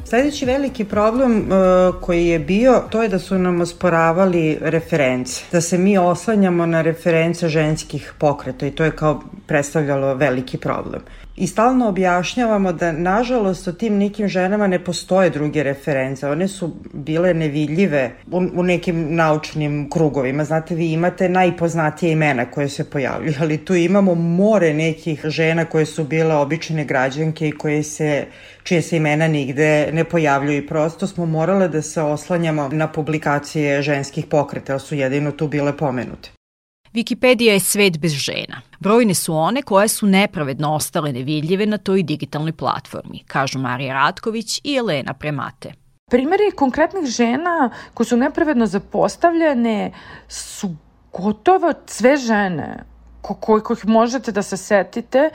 Sledeći 0.10 0.46
veliki 0.46 0.86
problem 0.86 1.38
uh, 1.38 1.96
koji 2.02 2.28
je 2.28 2.40
bio, 2.40 2.84
to 2.90 3.04
je 3.04 3.10
da 3.10 3.20
su 3.20 3.38
nam 3.38 3.62
osporavali 3.62 4.58
reference, 4.62 5.44
da 5.52 5.62
se 5.62 5.78
mi 5.78 5.98
oslanjamo 5.98 6.66
na 6.66 6.82
reference 6.82 7.50
ženskih 7.50 8.14
pokreta 8.18 8.66
i 8.68 8.72
to 8.72 8.84
je 8.84 8.92
kao 8.92 9.22
predstavljalo 9.48 10.16
veliki 10.16 10.58
problem 10.58 11.02
i 11.38 11.48
stalno 11.48 11.88
objašnjavamo 11.88 12.74
da 12.74 12.92
nažalost 12.92 13.68
o 13.68 13.72
tim 13.72 13.98
nekim 13.98 14.28
ženama 14.28 14.68
ne 14.68 14.84
postoje 14.84 15.30
druge 15.30 15.64
reference. 15.64 16.30
One 16.30 16.48
su 16.48 16.76
bile 16.94 17.34
nevidljive 17.34 18.12
u, 18.32 18.38
u 18.56 18.64
nekim 18.64 19.16
naučnim 19.16 19.90
krugovima. 19.90 20.44
Znate, 20.44 20.76
vi 20.76 20.92
imate 20.92 21.30
najpoznatije 21.30 22.12
imena 22.12 22.46
koje 22.52 22.70
se 22.70 22.90
pojavljuju, 22.90 23.34
ali 23.40 23.58
tu 23.66 23.76
imamo 23.76 24.16
more 24.16 24.74
nekih 24.74 25.22
žena 25.26 25.66
koje 25.66 25.86
su 25.86 26.04
bile 26.04 26.36
obične 26.36 26.86
građanke 26.86 27.48
i 27.48 27.58
koje 27.58 27.84
se 27.84 28.26
čije 28.64 28.82
se 28.82 28.98
imena 28.98 29.28
nigde 29.28 29.90
ne 29.94 30.04
pojavljuju 30.04 30.58
i 30.58 30.68
prosto 30.68 31.08
smo 31.08 31.26
morale 31.26 31.68
da 31.68 31.82
se 31.82 32.02
oslanjamo 32.02 32.70
na 32.72 32.88
publikacije 32.88 33.82
ženskih 33.82 34.26
pokreta, 34.26 34.74
ali 34.74 34.80
su 34.80 34.96
jedino 34.96 35.32
tu 35.32 35.48
bile 35.48 35.78
pomenute. 35.78 36.37
Wikipedia 36.94 37.54
je 37.54 37.60
svet 37.60 38.00
bez 38.00 38.12
žena. 38.12 38.62
Brojne 38.80 39.14
su 39.14 39.36
one 39.36 39.62
koje 39.62 39.88
su 39.88 40.06
nepravedno 40.06 40.74
ostale 40.74 41.14
nevidljive 41.14 41.66
na 41.66 41.78
toj 41.78 42.04
digitalnoj 42.04 42.52
platformi, 42.52 43.24
kažu 43.28 43.60
Marija 43.60 43.94
Ratković 43.94 44.62
i 44.64 44.76
Elena 44.76 45.14
Premate. 45.14 45.74
Primeri 46.12 46.52
konkretnih 46.56 47.06
žena 47.06 47.70
koje 47.94 48.08
su 48.08 48.18
nepravedno 48.18 48.66
zapostavljene 48.66 49.92
su 50.28 50.76
gotovo 51.14 51.74
sve 51.86 52.18
žene 52.18 52.84
ko 53.22 53.34
kojih 53.34 53.86
možete 53.86 54.32
da 54.32 54.42
se 54.42 54.58
setite, 54.58 55.30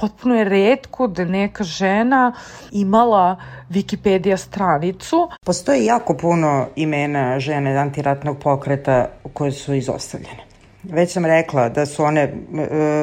potpuno 0.00 0.34
je 0.34 0.44
redko 0.44 1.06
da 1.06 1.24
neka 1.24 1.64
žena 1.64 2.32
imala 2.72 3.36
Wikipedia 3.70 4.36
stranicu. 4.36 5.28
Postoji 5.46 5.84
jako 5.84 6.16
puno 6.16 6.66
imena 6.76 7.38
žene 7.40 7.76
antiratnog 7.76 8.38
pokreta 8.38 9.08
koje 9.32 9.52
su 9.52 9.74
izostavljene. 9.74 10.51
Već 10.84 11.12
sam 11.12 11.26
rekla 11.26 11.68
da 11.68 11.86
su 11.86 12.04
one 12.04 12.20
e, 12.20 12.32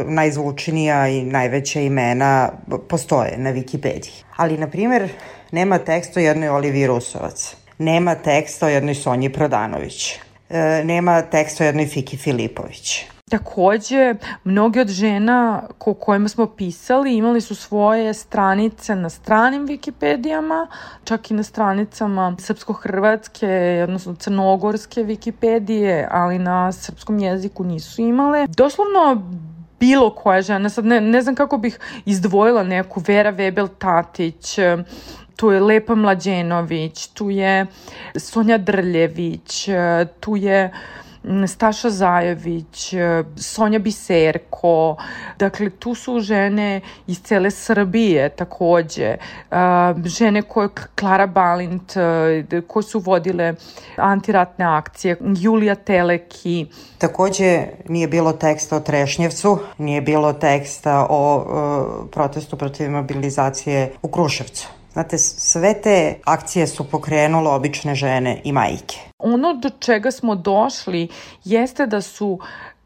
najzvučnija 0.08 1.08
i 1.08 1.24
najveća 1.24 1.80
imena 1.80 2.52
postoje 2.90 3.38
na 3.38 3.54
Wikipediji. 3.54 4.24
Ali, 4.36 4.58
na 4.58 4.68
primer, 4.68 5.10
nema 5.52 5.78
teksta 5.78 6.20
o 6.20 6.24
jednoj 6.24 6.50
Olivi 6.50 6.88
Rusovac. 6.88 7.56
Nema 7.78 8.16
teksta 8.16 8.66
o 8.66 8.70
jednoj 8.70 8.96
Sonji 8.96 9.34
Prodanović. 9.34 10.20
E, 10.50 10.84
nema 10.84 11.22
teksta 11.22 11.64
o 11.64 11.68
jednoj 11.68 11.88
Fiki 11.88 12.18
Filipović. 12.18 13.06
Takođe, 13.30 14.16
mnogi 14.44 14.80
od 14.80 14.88
žena 14.88 15.62
ko 15.78 15.94
kojima 15.94 16.30
smo 16.30 16.48
pisali 16.48 17.16
imali 17.16 17.42
su 17.42 17.56
svoje 17.56 18.14
stranice 18.14 18.96
na 18.96 19.10
stranim 19.10 19.68
Wikipedijama, 19.68 20.68
čak 21.04 21.32
i 21.32 21.34
na 21.34 21.44
stranicama 21.44 22.36
srpsko-hrvatske, 22.40 23.84
odnosno 23.84 24.16
crnogorske 24.16 25.04
Wikipedije, 25.04 26.08
ali 26.12 26.40
na 26.40 26.72
srpskom 26.72 27.20
jeziku 27.20 27.64
nisu 27.64 28.02
imale. 28.02 28.48
Doslovno 28.48 29.22
bilo 29.80 30.10
koja 30.16 30.42
žena, 30.42 30.70
sad 30.70 30.86
ne, 30.86 31.02
ne 31.02 31.22
znam 31.22 31.36
kako 31.36 31.58
bih 31.58 31.80
izdvojila 32.06 32.64
neku, 32.64 33.02
Vera 33.08 33.34
Webel 33.34 33.68
Tatić, 33.78 34.60
tu 35.36 35.52
je 35.52 35.60
Lepa 35.60 35.96
Mlađenović, 35.96 37.08
tu 37.08 37.30
je 37.30 37.66
Sonja 38.16 38.58
Drljević, 38.58 39.70
tu 40.20 40.36
je 40.36 40.72
Staša 41.48 41.90
Zajević, 41.90 42.94
e, 42.94 43.24
Sonja 43.36 43.80
Biserko, 43.80 44.96
dakle 45.40 45.70
tu 45.70 45.96
su 45.96 46.20
žene 46.20 46.82
iz 47.08 47.22
cele 47.22 47.52
Srbije 47.52 48.30
takođe, 48.30 49.04
e, 49.06 49.18
žene 50.06 50.42
koje, 50.42 50.70
Klara 50.96 51.28
Balint, 51.28 51.98
e, 51.98 52.62
koje 52.68 52.84
su 52.84 53.00
vodile 53.00 53.54
antiratne 53.96 54.66
akcije, 54.66 55.18
Julija 55.22 55.76
Teleki. 55.76 56.68
Takođe 56.98 57.64
nije 57.88 58.08
bilo 58.08 58.34
teksta 58.34 58.76
o 58.76 58.80
Trešnjevcu, 58.80 59.60
nije 59.78 60.02
bilo 60.02 60.34
teksta 60.34 61.08
o 61.10 61.46
protestu 62.12 62.58
protiv 62.58 62.92
mobilizacije 62.92 63.92
u 64.02 64.08
Kruševcu. 64.08 64.79
Znate, 64.94 65.18
sve 65.18 65.82
te 65.82 66.20
akcije 66.26 66.68
su 66.68 66.84
pokrenule 66.90 67.50
obične 67.50 67.96
žene 67.96 68.42
i 68.44 68.52
majke. 68.52 69.00
Ono 69.18 69.54
do 69.54 69.70
čega 69.70 70.12
smo 70.12 70.36
došli 70.36 71.08
jeste 71.44 71.86
da 71.86 72.02
su 72.02 72.40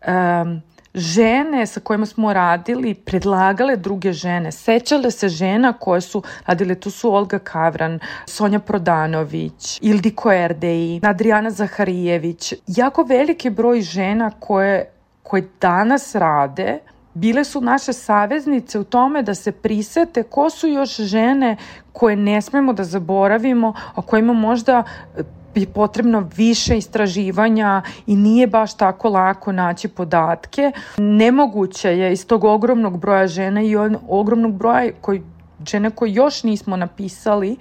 um, 0.07 0.61
žene 0.93 1.65
sa 1.65 1.79
kojima 1.79 2.05
smo 2.05 2.33
radili 2.33 2.93
predlagale 2.93 3.75
druge 3.75 4.13
žene, 4.13 4.51
sećale 4.51 5.11
se 5.11 5.29
žena 5.29 5.73
koje 5.73 6.01
su 6.01 6.23
radile, 6.45 6.75
tu 6.75 6.91
su 6.91 7.13
Olga 7.13 7.39
Kavran, 7.39 7.99
Sonja 8.25 8.59
Prodanović, 8.59 9.79
Ildiko 9.81 10.31
Erdeji, 10.31 11.01
Adriana 11.03 11.51
Zaharijević, 11.51 12.53
jako 12.67 13.03
veliki 13.03 13.49
broj 13.49 13.81
žena 13.81 14.31
koje, 14.39 14.91
koje 15.23 15.49
danas 15.61 16.15
rade 16.15 16.79
bile 17.13 17.43
su 17.43 17.61
naše 17.61 17.93
saveznice 17.93 18.79
u 18.79 18.83
tome 18.83 19.23
da 19.23 19.35
se 19.35 19.51
prisete 19.51 20.23
ko 20.23 20.49
su 20.49 20.67
još 20.67 20.95
žene 20.95 21.57
koje 21.91 22.15
ne 22.15 22.41
smemo 22.41 22.73
da 22.73 22.83
zaboravimo, 22.83 23.73
o 23.95 24.01
kojima 24.01 24.33
možda 24.33 24.83
je 25.55 25.67
potrebno 25.67 26.29
više 26.35 26.77
istraživanja 26.77 27.81
i 28.07 28.15
nije 28.15 28.47
baš 28.47 28.77
tako 28.77 29.09
lako 29.09 29.51
naći 29.51 29.87
podatke. 29.87 30.71
Nemoguće 30.97 31.89
je 31.89 32.13
iz 32.13 32.27
tog 32.27 32.43
ogromnog 32.43 32.99
broja 32.99 33.27
žena 33.27 33.61
i 33.61 33.75
ogromnog 34.07 34.53
broja 34.53 34.91
koji, 35.01 35.21
žene 35.67 35.89
koje 35.89 36.13
još 36.13 36.43
nismo 36.43 36.77
napisali 36.77 37.57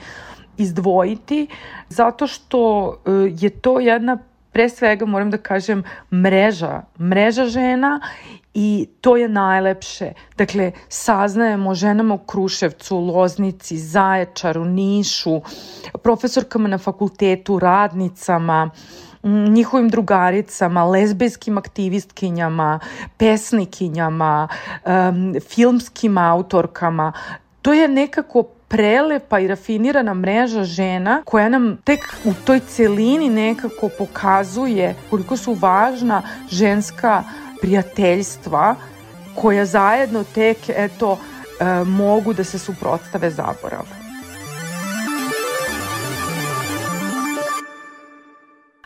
izdvojiti, 0.56 1.46
zato 1.88 2.26
što 2.26 2.92
e, 3.06 3.10
je 3.40 3.50
to 3.50 3.80
jedna 3.80 4.18
pre 4.52 4.68
svega 4.68 5.06
moram 5.06 5.30
da 5.30 5.38
kažem 5.38 5.84
mreža, 6.12 6.82
mreža 7.00 7.46
žena 7.46 8.00
I 8.54 8.86
to 9.00 9.16
je 9.16 9.28
najlepše. 9.28 10.12
Dakle, 10.36 10.72
saznajemo 10.88 11.70
o 11.70 11.74
ženama 11.74 12.14
u 12.14 12.18
Kruševcu, 12.18 12.96
Loznici, 12.96 13.78
Zaječaru, 13.78 14.64
Nišu, 14.64 15.40
profesorkama 16.02 16.68
na 16.68 16.78
fakultetu, 16.78 17.58
radnicama, 17.58 18.70
njihovim 19.24 19.88
drugaricama, 19.88 20.84
lezbejskim 20.84 21.58
aktivistkinjama, 21.58 22.80
pesnikinjama, 23.16 24.48
um, 24.84 25.34
filmskim 25.40 26.18
autorkama. 26.18 27.12
To 27.62 27.72
je 27.72 27.88
nekako 27.88 28.42
prelepa 28.42 29.38
i 29.38 29.48
rafinirana 29.48 30.14
mreža 30.14 30.64
žena 30.64 31.22
koja 31.24 31.48
nam 31.48 31.76
tek 31.84 32.00
u 32.24 32.32
toj 32.44 32.60
celini 32.60 33.30
nekako 33.30 33.88
pokazuje 33.98 34.94
koliko 35.10 35.36
su 35.36 35.52
važna 35.54 36.22
ženska 36.50 37.24
prijateljstva 37.62 38.76
koja 39.34 39.66
zajedno 39.66 40.24
tek 40.34 40.58
eto 40.68 41.18
e, 41.60 41.84
mogu 41.84 42.32
da 42.32 42.44
se 42.44 42.58
suprotstave 42.58 43.30
zaboravu. 43.30 43.86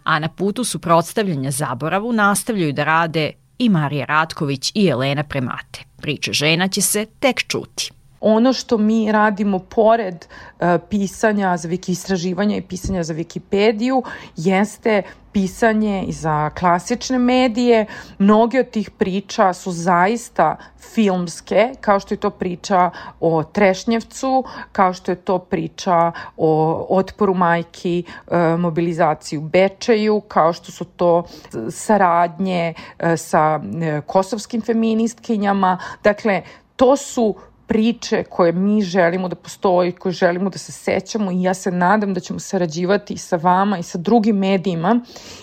A 0.05 0.19
na 0.19 0.29
putu 0.29 0.65
suprotstavljanja 0.65 1.51
zaboravu 1.51 2.13
nastavljaju 2.13 2.73
da 2.73 2.85
rade 2.85 3.33
i 3.59 3.69
Marija 3.69 4.05
Ratković 4.05 4.73
i 4.75 4.87
Elena 4.89 5.23
Premate. 5.23 5.81
Priča 5.97 6.33
žena 6.33 6.69
će 6.69 6.83
se 6.83 7.07
tek 7.21 7.47
čuti. 7.49 7.96
Ono 8.21 8.53
što 8.53 8.79
mi 8.79 9.13
radimo 9.13 9.59
pored 9.59 10.15
uh, 10.25 10.67
pisanja 10.91 11.57
za 11.57 11.69
wiki 11.69 11.91
istraživanja 11.91 12.57
i 12.57 12.63
pisanja 12.63 13.03
za 13.03 13.15
Wikipediju 13.15 14.03
jeste 14.37 15.03
pisanje 15.37 16.05
i 16.09 16.13
za 16.13 16.51
klasične 16.51 17.19
medije. 17.19 17.87
Mnoge 18.19 18.61
od 18.61 18.71
tih 18.71 18.91
priča 18.91 19.53
su 19.53 19.73
zaista 19.73 20.57
filmske, 20.95 21.73
kao 21.81 22.01
što 22.01 22.15
je 22.15 22.19
to 22.19 22.31
priča 22.31 22.91
o 23.21 23.43
Trešnjevcu, 23.45 24.45
kao 24.73 24.93
što 24.93 25.13
je 25.13 25.17
to 25.17 25.39
priča 25.39 26.13
o 26.37 26.87
otporu 26.91 27.35
majki, 27.35 28.05
e, 28.31 28.57
mobilizaciju 28.57 29.41
Bečeju, 29.41 30.21
kao 30.21 30.53
što 30.53 30.73
su 30.73 30.85
to 30.85 31.25
saradnje 31.71 32.75
e, 32.99 33.17
sa 33.17 33.61
kosovskim 34.07 34.63
feministkinjama. 34.63 35.79
Dakle, 36.03 36.43
to 36.77 36.97
su 36.97 37.35
priče 37.67 38.25
koje 38.25 38.53
mi 38.53 38.83
želimo 38.83 39.29
da 39.29 39.37
postoji, 39.37 39.93
koje 39.93 40.13
želimo 40.13 40.51
da 40.51 40.59
se 40.59 40.73
sećamo 40.73 41.31
i 41.31 41.43
ja 41.43 41.55
se 41.55 41.71
nadam 41.71 42.15
da 42.15 42.21
ćemo 42.21 42.39
sarađivati 42.39 43.15
i 43.15 43.19
sa 43.19 43.37
vama 43.37 43.79
i 43.79 43.83
sa 43.83 43.99
drugim 43.99 44.37
medijima 44.37 45.01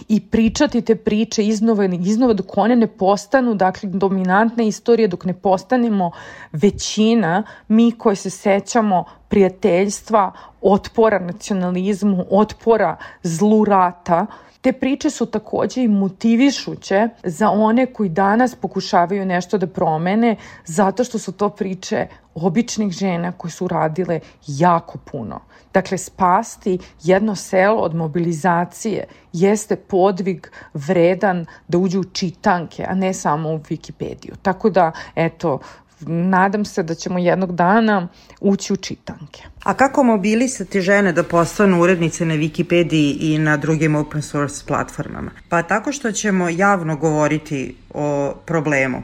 i 0.10 0.20
pričati 0.30 0.82
te 0.82 0.96
priče 0.96 1.46
iznova 1.46 1.86
i 1.86 2.00
iznova 2.02 2.34
dok 2.34 2.58
one 2.58 2.76
ne 2.76 2.88
postanu, 2.88 3.56
dakle, 3.56 3.90
dominantne 3.90 4.68
istorije, 4.68 5.08
dok 5.08 5.26
ne 5.26 5.34
postanemo 5.34 6.12
većina, 6.52 7.44
mi 7.68 7.92
koji 7.92 8.16
se 8.16 8.30
sećamo 8.30 9.06
prijateljstva, 9.28 10.32
otpora 10.62 11.20
nacionalizmu, 11.20 12.26
otpora 12.30 12.98
zlu 13.24 13.66
rata, 13.66 14.26
Te 14.64 14.72
priče 14.74 15.10
su 15.10 15.26
takođe 15.26 15.84
i 15.84 15.88
motivišuće 15.88 17.10
za 17.24 17.50
one 17.50 17.86
koji 17.86 18.10
danas 18.10 18.56
pokušavaju 18.56 19.26
nešto 19.26 19.58
da 19.58 19.68
promene, 19.68 20.36
zato 20.66 21.04
što 21.04 21.20
su 21.20 21.32
to 21.32 21.50
priče 21.50 22.08
običnih 22.36 22.92
žena 22.92 23.32
koje 23.32 23.52
su 23.52 23.68
radile 23.68 24.20
jako 24.48 24.98
puno. 25.12 25.40
Dakle, 25.74 25.98
spasti 25.98 26.78
jedno 27.04 27.36
selo 27.36 27.82
od 27.82 27.96
mobilizacije 27.96 29.08
jeste 29.34 29.76
podvig 29.76 30.48
vredan 30.74 31.46
da 31.68 31.78
uđe 31.78 32.00
u 32.00 32.04
čitanke, 32.04 32.86
a 32.90 32.94
ne 32.94 33.14
samo 33.14 33.50
u 33.50 33.60
Wikipediju. 33.60 34.34
Tako 34.42 34.70
da, 34.70 34.92
eto, 35.16 35.60
nadam 36.08 36.66
se 36.66 36.84
da 36.84 36.96
ćemo 36.96 37.20
jednog 37.20 37.56
dana 37.56 38.08
ući 38.42 38.74
u 38.74 38.76
čitanke. 38.76 39.44
A 39.64 39.74
kako 39.74 40.04
mobilisati 40.04 40.82
žene 40.82 41.14
da 41.14 41.24
postanu 41.24 41.82
urednice 41.82 42.26
na 42.26 42.34
Wikipediji 42.34 43.18
i 43.20 43.38
na 43.38 43.58
drugim 43.58 43.96
open 43.96 44.22
source 44.22 44.66
platformama? 44.68 45.32
Pa 45.50 45.62
tako 45.62 45.92
što 45.92 46.12
ćemo 46.12 46.50
javno 46.50 46.96
govoriti 46.96 47.76
o 47.94 48.34
problemu 48.46 49.04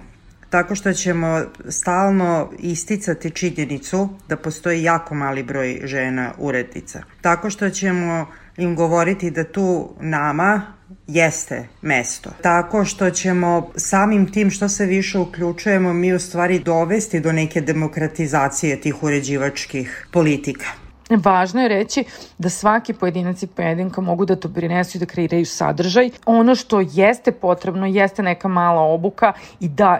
tako 0.49 0.75
što 0.75 0.93
ćemo 0.93 1.41
stalno 1.69 2.49
isticati 2.59 3.31
činjenicu 3.31 4.09
da 4.27 4.37
postoji 4.37 4.83
jako 4.83 5.15
mali 5.15 5.43
broj 5.43 5.81
žena 5.83 6.31
urednica. 6.37 7.03
Tako 7.21 7.49
što 7.49 7.69
ćemo 7.69 8.27
im 8.59 8.75
govoriti 8.75 9.31
da 9.31 9.43
tu 9.43 9.89
nama 9.99 10.61
jeste 11.07 11.67
mesto. 11.81 12.29
Tako 12.41 12.85
što 12.85 13.09
ćemo 13.09 13.71
samim 13.75 14.31
tim 14.31 14.51
što 14.51 14.69
se 14.69 14.85
više 14.85 15.19
uključujemo 15.19 15.93
mi 15.93 16.13
u 16.13 16.19
stvari 16.19 16.59
dovesti 16.59 17.19
do 17.19 17.31
neke 17.31 17.61
demokratizacije 17.61 18.81
tih 18.81 19.03
uređivačkih 19.03 20.07
politika. 20.11 20.88
Važno 21.09 21.61
je 21.61 21.67
reći 21.67 22.03
da 22.37 22.49
svaki 22.49 22.93
pojedinac 22.93 23.43
i 23.43 23.47
pojedinka 23.47 24.01
mogu 24.01 24.25
da 24.25 24.35
to 24.35 24.49
prinesu 24.49 24.97
i 24.97 24.99
da 24.99 25.05
kreiraju 25.05 25.45
sadržaj. 25.45 26.09
Ono 26.25 26.55
što 26.55 26.79
jeste 26.79 27.31
potrebno 27.31 27.85
jeste 27.85 28.23
neka 28.23 28.47
mala 28.47 28.81
obuka 28.81 29.33
i 29.59 29.67
da 29.69 29.99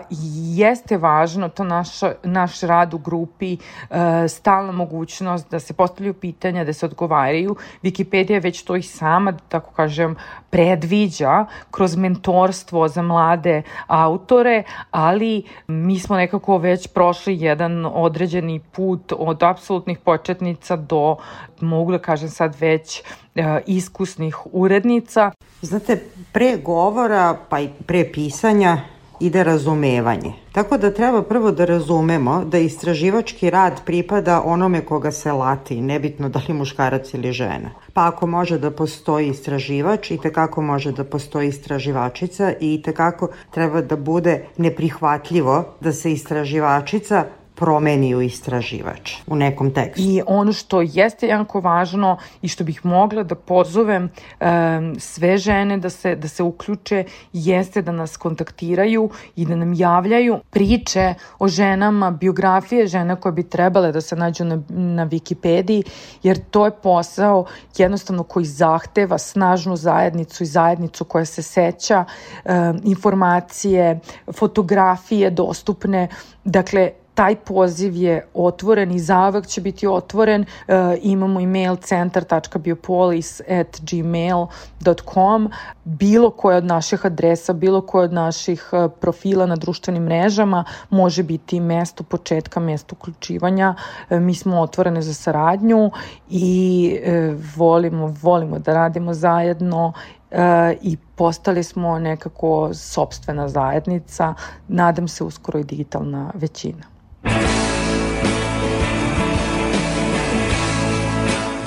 jeste 0.54 0.96
važno 0.96 1.48
to 1.48 1.64
naš, 1.64 1.88
naš 2.22 2.60
rad 2.60 2.94
u 2.94 2.98
grupi, 2.98 3.56
e, 3.90 4.28
stalna 4.28 4.72
mogućnost 4.72 5.50
da 5.50 5.60
se 5.60 5.72
postavljaju 5.72 6.14
pitanja, 6.14 6.64
da 6.64 6.72
se 6.72 6.86
odgovaraju. 6.86 7.56
Wikipedia 7.82 8.42
već 8.42 8.62
to 8.62 8.76
i 8.76 8.82
sama, 8.82 9.32
da 9.32 9.38
tako 9.48 9.72
kažem, 9.72 10.16
predviđa 10.50 11.46
kroz 11.70 11.96
mentorstvo 11.96 12.88
za 12.88 13.02
mlade 13.02 13.62
autore, 13.86 14.62
ali 14.90 15.42
mi 15.66 15.98
smo 15.98 16.16
nekako 16.16 16.58
već 16.58 16.86
prošli 16.86 17.40
jedan 17.40 17.86
određeni 17.86 18.60
put 18.72 19.12
od 19.18 19.42
apsolutnih 19.42 19.98
početnica 19.98 20.76
do 20.76 21.16
mogu 21.60 21.92
da 21.92 21.98
kažem 21.98 22.28
sad 22.28 22.56
već, 22.60 23.02
e, 23.34 23.60
iskusnih 23.66 24.36
urednica. 24.52 25.30
Znate, 25.62 26.02
pre 26.32 26.56
govora 26.56 27.36
pa 27.48 27.60
i 27.60 27.68
pre 27.86 28.12
pisanja 28.12 28.78
ide 29.20 29.44
razumevanje. 29.44 30.32
Tako 30.52 30.78
da 30.78 30.94
treba 30.94 31.22
prvo 31.22 31.50
da 31.50 31.64
razumemo 31.64 32.44
da 32.44 32.58
istraživački 32.58 33.50
rad 33.50 33.80
pripada 33.86 34.42
onome 34.44 34.84
koga 34.84 35.12
se 35.12 35.32
lati, 35.32 35.80
nebitno 35.80 36.28
da 36.28 36.40
li 36.48 36.54
muškarac 36.54 37.14
ili 37.14 37.32
žena. 37.32 37.70
Pa 37.92 38.06
ako 38.08 38.26
može 38.26 38.58
da 38.58 38.70
postoji 38.70 39.28
istraživač 39.28 40.10
i 40.10 40.18
tekako 40.18 40.62
može 40.62 40.92
da 40.92 41.04
postoji 41.04 41.48
istraživačica 41.48 42.52
i 42.60 42.82
tekako 42.82 43.28
treba 43.50 43.80
da 43.80 43.96
bude 43.96 44.44
neprihvatljivo 44.56 45.64
da 45.80 45.92
se 45.92 46.12
istraživačica 46.12 47.24
promeni 47.60 48.14
u 48.14 48.22
istraživač 48.22 49.12
u 49.26 49.36
nekom 49.36 49.70
tekstu. 49.74 50.02
I 50.02 50.22
ono 50.26 50.52
što 50.52 50.80
jeste 50.80 51.26
jako 51.26 51.60
važno 51.60 52.16
i 52.42 52.48
što 52.48 52.64
bih 52.64 52.80
mogla 52.84 53.22
da 53.22 53.34
pozovem 53.34 54.08
um, 54.40 54.94
sve 54.98 55.36
žene 55.38 55.76
da 55.78 55.90
se, 55.90 56.14
da 56.16 56.28
se 56.28 56.42
uključe 56.42 57.04
jeste 57.32 57.82
da 57.82 57.92
nas 57.92 58.16
kontaktiraju 58.16 59.10
i 59.36 59.46
da 59.46 59.56
nam 59.56 59.74
javljaju 59.74 60.38
priče 60.50 61.14
o 61.38 61.48
ženama, 61.48 62.10
biografije 62.10 62.86
žena 62.86 63.16
koje 63.16 63.32
bi 63.32 63.42
trebale 63.42 63.92
da 63.92 64.00
se 64.00 64.16
nađu 64.16 64.44
na, 64.44 64.62
na 64.68 65.06
Wikipediji, 65.06 65.82
jer 66.22 66.40
to 66.50 66.64
je 66.64 66.72
posao 66.82 67.44
jednostavno 67.76 68.22
koji 68.22 68.44
zahteva 68.44 69.18
snažnu 69.18 69.76
zajednicu 69.76 70.42
i 70.42 70.46
zajednicu 70.46 71.04
koja 71.04 71.24
se 71.24 71.42
seća 71.42 72.04
um, 72.04 72.80
informacije, 72.84 74.00
fotografije 74.32 75.30
dostupne, 75.30 76.08
dakle 76.44 76.90
taj 77.20 77.36
poziv 77.36 77.96
je 77.96 78.26
otvoren 78.34 78.92
i 78.92 78.98
zavek 78.98 79.46
će 79.46 79.60
biti 79.60 79.86
otvoren. 79.86 80.42
E, 80.68 80.96
imamo 81.02 81.40
email 81.40 81.76
centar.biopolis 81.76 83.40
at 83.40 83.80
gmail.com 83.80 85.50
bilo 85.84 86.30
koja 86.30 86.56
od 86.56 86.64
naših 86.64 87.06
adresa, 87.06 87.52
bilo 87.52 87.80
koja 87.80 88.04
od 88.04 88.12
naših 88.12 88.70
e, 88.72 88.88
profila 89.00 89.46
na 89.46 89.56
društvenim 89.56 90.02
mrežama 90.02 90.64
može 90.90 91.22
biti 91.22 91.60
mesto 91.60 92.04
početka, 92.04 92.60
mesto 92.60 92.96
uključivanja. 92.98 93.74
E, 94.10 94.20
mi 94.20 94.34
smo 94.34 94.60
otvorene 94.60 95.02
za 95.02 95.14
saradnju 95.14 95.90
i 96.30 96.98
e, 97.02 97.34
volimo, 97.56 98.14
volimo 98.22 98.58
da 98.58 98.74
radimo 98.74 99.14
zajedno 99.14 99.92
e, 100.30 100.76
i 100.82 100.96
postali 101.16 101.64
smo 101.64 101.98
nekako 101.98 102.70
sobstvena 102.74 103.48
zajednica, 103.48 104.34
nadam 104.68 105.08
se 105.08 105.24
uskoro 105.24 105.58
i 105.58 105.64
digitalna 105.64 106.30
većina. 106.34 106.99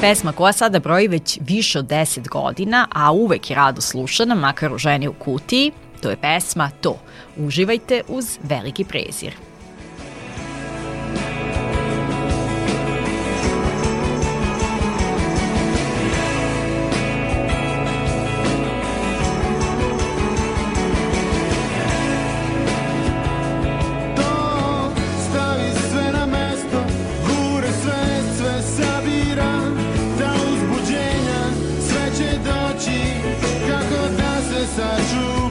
Pesma 0.01 0.31
koja 0.31 0.53
sada 0.53 0.79
broji 0.79 1.07
već 1.07 1.39
više 1.41 1.79
od 1.79 1.85
10 1.85 2.27
godina, 2.29 2.87
a 2.91 3.11
uvek 3.11 3.49
je 3.49 3.55
rado 3.55 3.81
slušana, 3.81 4.35
makar 4.35 4.73
u 4.73 4.77
ženi 4.77 5.07
u 5.07 5.13
kutiji, 5.13 5.71
to 6.01 6.09
je 6.09 6.17
pesma 6.17 6.69
To. 6.81 6.97
Uživajte 7.37 8.01
uz 8.07 8.37
veliki 8.43 8.83
prezir. 8.83 9.33
is 34.63 35.11
true. 35.11 35.42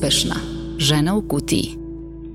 Uspešna. 0.00 0.34
Žena 0.78 1.14
u 1.14 1.28
kutiji. 1.28 1.76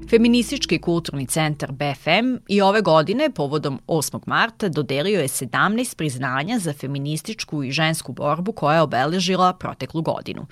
Feministički 0.09 0.79
kulturni 0.81 1.27
centar 1.27 1.71
BFM 1.71 2.35
i 2.47 2.61
ove 2.61 2.81
godine, 2.81 3.29
povodom 3.29 3.79
8. 3.87 4.19
marta, 4.25 4.69
dodelio 4.69 5.19
je 5.19 5.27
17 5.27 5.95
priznanja 5.95 6.59
za 6.59 6.73
feminističku 6.73 7.63
i 7.63 7.71
žensku 7.71 8.13
borbu 8.13 8.51
koja 8.51 8.75
je 8.75 8.81
obeležila 8.81 9.53
proteklu 9.53 10.01
godinu. 10.01 10.45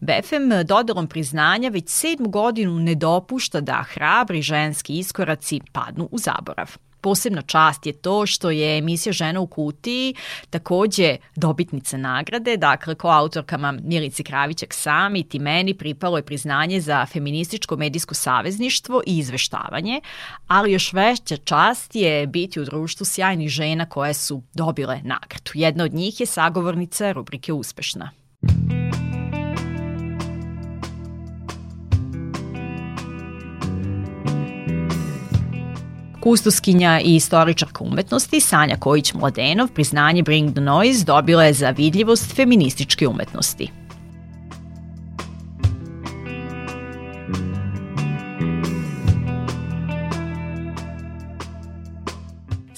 BFM 0.00 0.66
dodelom 0.66 1.06
priznanja 1.06 1.68
već 1.68 1.88
sedmu 1.88 2.28
godinu 2.28 2.78
ne 2.78 2.94
dopušta 2.94 3.60
da 3.60 3.84
hrabri 3.88 4.42
ženski 4.42 4.98
iskoraci 4.98 5.60
padnu 5.72 6.08
u 6.10 6.18
zaborav. 6.18 6.76
Posebna 7.04 7.42
čast 7.42 7.86
je 7.86 7.92
to 7.92 8.26
što 8.26 8.50
je 8.50 8.78
emisija 8.78 9.12
Žena 9.12 9.40
u 9.40 9.46
kutiji 9.46 10.14
takođe 10.50 11.16
dobitnica 11.36 11.96
nagrade, 11.96 12.56
dakle 12.56 12.94
ko 12.94 13.08
autorkama 13.08 13.72
Milici 13.72 14.24
Kravićak 14.24 14.74
Samit 14.74 15.34
i 15.34 15.38
meni 15.38 15.74
pripalo 15.74 16.16
je 16.16 16.22
priznanje 16.22 16.80
za 16.80 17.06
feminističko 17.06 17.76
medijsko 17.76 18.14
savezništvo 18.14 19.02
i 19.06 19.18
izveštavanje, 19.18 20.00
ali 20.46 20.72
još 20.72 20.92
veća 20.92 21.36
čast 21.36 21.96
je 21.96 22.26
biti 22.26 22.60
u 22.60 22.64
društvu 22.64 23.06
sjajnih 23.06 23.48
žena 23.48 23.88
koje 23.88 24.14
su 24.14 24.42
dobile 24.54 25.00
nagradu. 25.02 25.50
Jedna 25.54 25.84
od 25.84 25.94
njih 25.94 26.20
je 26.20 26.26
sagovornica 26.26 27.12
rubrike 27.12 27.52
Uspešna. 27.52 28.10
Kustoskinja 36.24 37.00
i 37.00 37.14
istoričarka 37.14 37.84
umetnosti 37.84 38.40
Sanja 38.40 38.76
Kojić-Mladenov 38.76 39.68
priznanje 39.74 40.22
Bring 40.22 40.52
the 40.52 40.60
Noise 40.60 41.04
dobila 41.04 41.44
je 41.44 41.52
za 41.52 41.70
vidljivost 41.70 42.36
feminističke 42.36 43.08
umetnosti. 43.08 43.83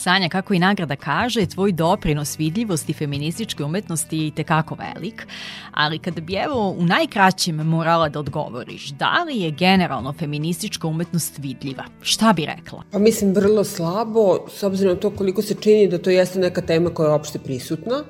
Sanja, 0.06 0.28
kako 0.28 0.54
i 0.54 0.58
nagrada 0.58 0.96
kaže, 0.96 1.46
tvoj 1.46 1.72
doprinos 1.72 2.38
vidljivosti 2.38 2.92
feminističke 2.92 3.64
umetnosti 3.64 4.18
je 4.18 4.26
i 4.26 4.30
tekako 4.30 4.74
velik, 4.74 5.26
ali 5.72 5.98
kada 5.98 6.20
bi 6.20 6.34
evo 6.34 6.70
u 6.78 6.84
najkraćem 6.84 7.56
morala 7.56 8.08
da 8.08 8.18
odgovoriš, 8.18 8.88
da 8.88 9.24
li 9.26 9.40
je 9.40 9.50
generalno 9.50 10.12
feministička 10.12 10.86
umetnost 10.86 11.38
vidljiva? 11.38 11.84
Šta 12.00 12.32
bi 12.32 12.46
rekla? 12.46 12.82
Pa 12.92 12.98
mislim 12.98 13.34
vrlo 13.34 13.64
slabo, 13.64 14.38
s 14.48 14.62
obzirom 14.62 14.94
na 14.94 15.00
to 15.00 15.10
koliko 15.10 15.42
se 15.42 15.54
čini 15.54 15.88
da 15.88 15.98
to 15.98 16.10
jeste 16.10 16.38
neka 16.38 16.60
tema 16.60 16.90
koja 16.90 17.08
je 17.08 17.14
opšte 17.14 17.38
prisutna 17.38 18.04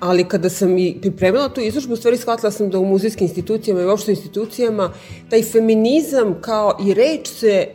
ali 0.00 0.24
kada 0.24 0.48
sam 0.48 0.78
i 0.78 0.98
pripremila 1.00 1.48
tu 1.48 1.60
izložbu, 1.60 1.92
u 1.92 1.96
stvari 1.96 2.16
shvatila 2.16 2.50
sam 2.50 2.70
da 2.70 2.78
u 2.78 2.84
muzejskim 2.84 3.24
institucijama 3.24 3.80
i 3.80 3.84
uopšte 3.84 4.10
institucijama 4.10 4.92
taj 5.30 5.42
feminizam 5.42 6.34
kao 6.40 6.78
i 6.86 6.94
reč 6.94 7.28
se 7.28 7.48
e, 7.48 7.68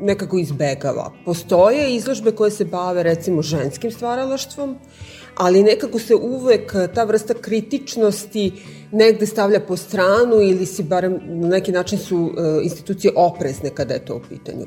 nekako 0.00 0.38
izbegava. 0.38 1.12
Postoje 1.24 1.94
izložbe 1.94 2.32
koje 2.32 2.50
se 2.50 2.64
bave 2.64 3.02
recimo 3.02 3.42
ženskim 3.42 3.90
stvaralaštvom, 3.90 4.76
ali 5.36 5.62
nekako 5.62 5.98
se 5.98 6.14
uvek 6.14 6.74
ta 6.94 7.04
vrsta 7.04 7.34
kritičnosti 7.34 8.52
negde 8.92 9.26
stavlja 9.26 9.60
po 9.60 9.76
stranu 9.76 10.40
ili 10.42 10.66
si 10.66 10.82
barem 10.82 11.18
na 11.26 11.48
neki 11.48 11.72
način 11.72 11.98
su 11.98 12.32
e, 12.36 12.64
institucije 12.64 13.12
oprezne 13.16 13.70
kada 13.70 13.94
je 13.94 14.04
to 14.04 14.16
u 14.16 14.20
pitanju. 14.28 14.66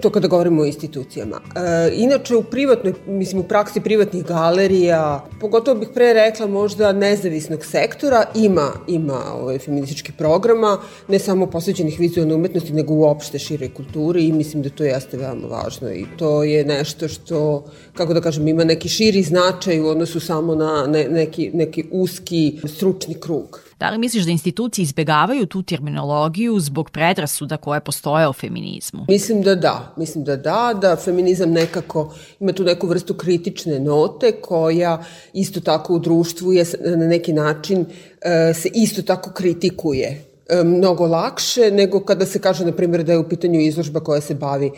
To 0.00 0.10
kada 0.10 0.28
govorimo 0.28 0.62
o 0.62 0.66
institucijama. 0.66 1.40
E, 1.56 1.90
inače, 1.94 2.36
u 2.36 2.42
privatnoj, 2.42 2.92
mislim, 3.06 3.40
u 3.40 3.44
praksi 3.44 3.80
privatnih 3.80 4.24
galerija, 4.24 5.24
pogotovo 5.40 5.80
bih 5.80 5.88
pre 5.94 6.12
rekla 6.12 6.46
možda 6.46 6.92
nezavisnog 6.92 7.64
sektora, 7.64 8.24
ima, 8.34 8.72
ima 8.86 9.22
ovaj, 9.34 9.58
feministički 9.58 10.12
programa, 10.12 10.78
ne 11.08 11.18
samo 11.18 11.46
posveđenih 11.46 12.00
vizualne 12.00 12.34
umetnosti, 12.34 12.72
nego 12.72 12.94
uopšte 12.94 13.38
šire 13.38 13.68
kulturi 13.68 14.24
i 14.24 14.32
mislim 14.32 14.62
da 14.62 14.70
to 14.70 14.84
jeste 14.84 15.16
veoma 15.16 15.46
važno 15.48 15.90
i 15.90 16.06
to 16.16 16.42
je 16.44 16.64
nešto 16.64 17.08
što, 17.08 17.64
kako 17.94 18.14
da 18.14 18.20
kažem, 18.20 18.48
ima 18.48 18.64
neki 18.64 18.88
širi 18.88 19.22
značaj 19.22 19.80
u 19.80 19.86
odnosu 19.86 20.20
samo 20.20 20.54
na 20.54 20.86
ne, 20.86 21.08
neki, 21.08 21.50
neki 21.54 21.84
uski 21.90 22.60
stručni 22.64 23.14
krug. 23.14 23.67
Da 23.80 23.90
li 23.90 23.98
misliš 23.98 24.24
da 24.24 24.30
institucije 24.30 24.82
izbegavaju 24.82 25.46
tu 25.46 25.62
terminologiju 25.62 26.60
zbog 26.60 26.90
predrasuda 26.90 27.56
koje 27.56 27.80
postoje 27.80 28.28
o 28.28 28.32
feminizmu? 28.32 29.04
Mislim 29.08 29.42
da 29.42 29.54
da. 29.54 29.94
Mislim 29.96 30.24
da 30.24 30.36
da, 30.36 30.74
da 30.80 30.96
feminizam 30.96 31.50
nekako 31.50 32.14
ima 32.40 32.52
tu 32.52 32.64
neku 32.64 32.86
vrstu 32.86 33.14
kritične 33.14 33.80
note 33.80 34.32
koja 34.32 35.04
isto 35.32 35.60
tako 35.60 35.94
u 35.94 35.98
društvu 35.98 36.52
je 36.52 36.64
na 36.96 37.06
neki 37.06 37.32
način 37.32 37.86
e, 38.20 38.54
se 38.54 38.68
isto 38.74 39.02
tako 39.02 39.30
kritikuje 39.30 40.24
e, 40.48 40.64
mnogo 40.64 41.06
lakše 41.06 41.70
nego 41.70 42.04
kada 42.04 42.26
se 42.26 42.38
kaže, 42.38 42.64
na 42.64 42.72
primjer, 42.72 43.04
da 43.04 43.12
je 43.12 43.18
u 43.18 43.28
pitanju 43.28 43.60
izložba 43.60 44.00
koja 44.00 44.20
se 44.20 44.34
bavi 44.34 44.70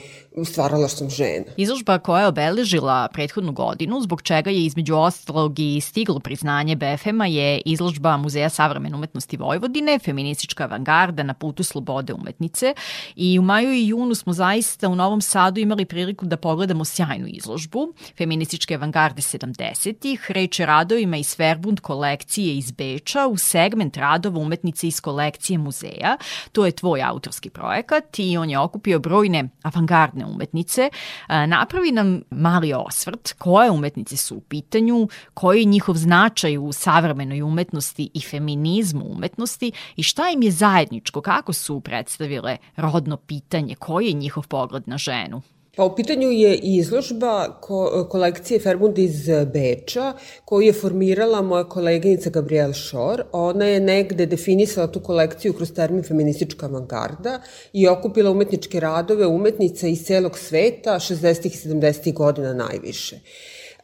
stvaralaštvom 0.44 1.10
žena. 1.10 1.44
Izložba 1.56 1.98
koja 1.98 2.20
je 2.20 2.28
obeležila 2.28 3.08
prethodnu 3.12 3.52
godinu, 3.52 4.00
zbog 4.00 4.22
čega 4.22 4.50
je 4.50 4.64
između 4.64 4.96
ostalog 4.96 5.58
i 5.58 5.80
stiglo 5.80 6.20
priznanje 6.20 6.76
BFM-a 6.76 7.26
je 7.26 7.60
izložba 7.64 8.16
Muzeja 8.16 8.48
savremene 8.48 8.96
umetnosti 8.96 9.36
Vojvodine, 9.36 9.98
feministička 9.98 10.64
avangarda 10.64 11.22
na 11.22 11.34
putu 11.34 11.62
slobode 11.62 12.12
umetnice 12.12 12.74
i 13.16 13.38
u 13.38 13.42
maju 13.42 13.72
i 13.72 13.88
junu 13.88 14.14
smo 14.14 14.32
zaista 14.32 14.88
u 14.88 14.94
Novom 14.94 15.20
Sadu 15.20 15.60
imali 15.60 15.84
priliku 15.84 16.26
da 16.26 16.36
pogledamo 16.36 16.84
sjajnu 16.84 17.26
izložbu 17.26 17.92
feminističke 18.18 18.74
avangarde 18.74 19.22
70-ih, 19.22 20.30
reče 20.30 20.66
radovima 20.66 21.16
iz 21.16 21.34
Verbund 21.38 21.80
kolekcije 21.80 22.56
iz 22.56 22.70
Beča 22.70 23.26
u 23.26 23.36
segment 23.36 23.96
radova 23.96 24.40
umetnice 24.40 24.88
iz 24.88 25.00
kolekcije 25.00 25.58
muzeja. 25.58 26.16
To 26.52 26.66
je 26.66 26.72
tvoj 26.72 27.02
autorski 27.02 27.50
projekat 27.50 28.18
i 28.18 28.36
on 28.36 28.50
je 28.50 28.58
okupio 28.58 28.98
brojne 28.98 29.48
avangardne 29.62 30.19
narodne 30.20 30.34
umetnice, 30.34 30.90
napravi 31.28 31.92
nam 31.92 32.22
mali 32.30 32.72
osvrt 32.72 33.32
koje 33.38 33.70
umetnice 33.70 34.16
su 34.16 34.36
u 34.36 34.40
pitanju, 34.40 35.08
koji 35.34 35.58
je 35.58 35.64
njihov 35.64 35.94
značaj 35.94 36.58
u 36.58 36.72
savremenoj 36.72 37.42
umetnosti 37.42 38.10
i 38.14 38.20
feminizmu 38.20 39.04
umetnosti 39.04 39.72
i 39.96 40.02
šta 40.02 40.30
im 40.30 40.42
je 40.42 40.50
zajedničko, 40.50 41.20
kako 41.20 41.52
su 41.52 41.80
predstavile 41.80 42.56
rodno 42.76 43.16
pitanje, 43.16 43.74
koji 43.74 44.06
je 44.06 44.12
njihov 44.12 44.46
pogled 44.48 44.88
na 44.88 44.98
ženu. 44.98 45.42
Pa 45.76 45.84
u 45.84 45.96
pitanju 45.96 46.30
je 46.30 46.56
izložba 46.56 47.60
ko, 47.60 48.06
kolekcije 48.10 48.60
Ferbund 48.60 48.98
iz 48.98 49.28
Beča 49.52 50.12
koju 50.44 50.66
je 50.66 50.72
formirala 50.72 51.42
moja 51.42 51.64
koleginica 51.64 52.30
Gabrielle 52.30 52.74
Shore. 52.74 53.24
Ona 53.32 53.64
je 53.64 53.80
negde 53.80 54.26
definisala 54.26 54.86
tu 54.86 55.00
kolekciju 55.00 55.52
kroz 55.52 55.72
termin 55.72 56.02
feministička 56.02 56.66
avangarda 56.66 57.40
i 57.72 57.88
okupila 57.88 58.30
umetničke 58.30 58.80
radove 58.80 59.26
umetnica 59.26 59.86
iz 59.86 60.04
celog 60.04 60.38
sveta 60.38 60.94
60. 60.94 61.46
i 61.46 61.68
70. 61.68 62.12
godina 62.12 62.54
najviše 62.54 63.20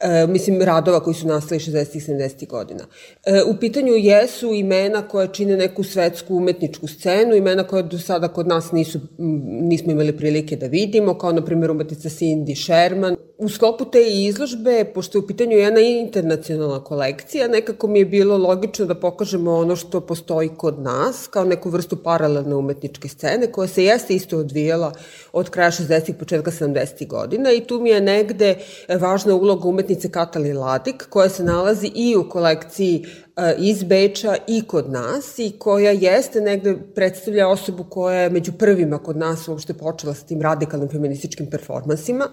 e, 0.01 0.27
mislim, 0.27 0.63
radova 0.63 1.01
koji 1.01 1.15
su 1.15 1.27
nastali 1.27 1.61
60. 1.61 1.97
i 1.97 2.01
70. 2.01 2.49
godina. 2.49 2.85
E, 3.27 3.43
u 3.43 3.57
pitanju 3.61 3.93
jesu 3.93 4.53
imena 4.53 5.09
koje 5.09 5.29
čine 5.33 5.57
neku 5.57 5.83
svetsku 5.83 6.37
umetničku 6.37 6.87
scenu, 6.87 7.35
imena 7.35 7.65
koje 7.65 7.83
do 7.83 7.99
sada 7.99 8.29
kod 8.29 8.47
nas 8.47 8.73
nisu, 8.73 9.01
nismo 9.61 9.93
imali 9.93 10.17
prilike 10.17 10.57
da 10.57 10.67
vidimo, 10.67 11.19
kao 11.19 11.33
na 11.33 11.45
primjer 11.45 11.71
umetnica 11.71 12.09
Cindy 12.09 12.65
Sherman. 12.65 13.17
U 13.39 13.49
sklopu 13.49 13.85
te 13.85 14.03
izložbe, 14.03 14.85
pošto 14.95 15.19
je 15.19 15.23
u 15.23 15.27
pitanju 15.27 15.57
jedna 15.57 15.81
internacionalna 15.81 16.85
kolekcija, 16.85 17.49
nekako 17.49 17.87
mi 17.87 17.99
je 17.99 18.05
bilo 18.05 18.39
logično 18.39 18.87
da 18.87 18.95
pokažemo 18.95 19.55
ono 19.55 19.77
što 19.77 20.01
postoji 20.01 20.49
kod 20.57 20.79
nas, 20.79 21.27
kao 21.27 21.45
neku 21.45 21.71
vrstu 21.71 21.97
paralelne 21.97 22.55
umetničke 22.55 23.09
scene, 23.09 23.53
koja 23.53 23.69
se 23.69 23.85
jeste 23.85 24.15
isto 24.15 24.39
odvijala 24.39 24.93
od 25.33 25.51
kraja 25.51 25.71
60. 25.71 26.13
početka 26.13 26.51
70. 26.51 27.07
godina 27.07 27.53
i 27.53 27.61
tu 27.61 27.81
mi 27.81 27.91
je 27.91 28.01
negde 28.01 28.55
važna 29.01 29.35
uloga 29.35 29.69
umetničke 29.69 29.86
umetnice 29.87 30.09
Katali 30.09 30.53
Ladik, 30.53 31.07
koja 31.09 31.29
se 31.29 31.45
nalazi 31.45 31.93
i 31.95 32.17
u 32.17 32.29
kolekciji 32.29 33.05
e, 33.37 33.55
iz 33.59 33.83
Beča 33.83 34.37
i 34.47 34.63
kod 34.67 34.91
nas 34.91 35.39
i 35.39 35.53
koja 35.59 35.91
jeste 35.91 36.41
negde 36.41 36.77
predstavlja 36.95 37.49
osobu 37.49 37.85
koja 37.85 38.21
je 38.21 38.31
među 38.31 38.53
prvima 38.53 38.99
kod 38.99 39.17
nas 39.17 39.49
uopšte 39.49 39.75
počela 39.75 40.15
sa 40.15 40.27
tim 40.27 40.43
radikalnim 40.43 40.89
feminističkim 40.89 41.51
performansima. 41.51 42.29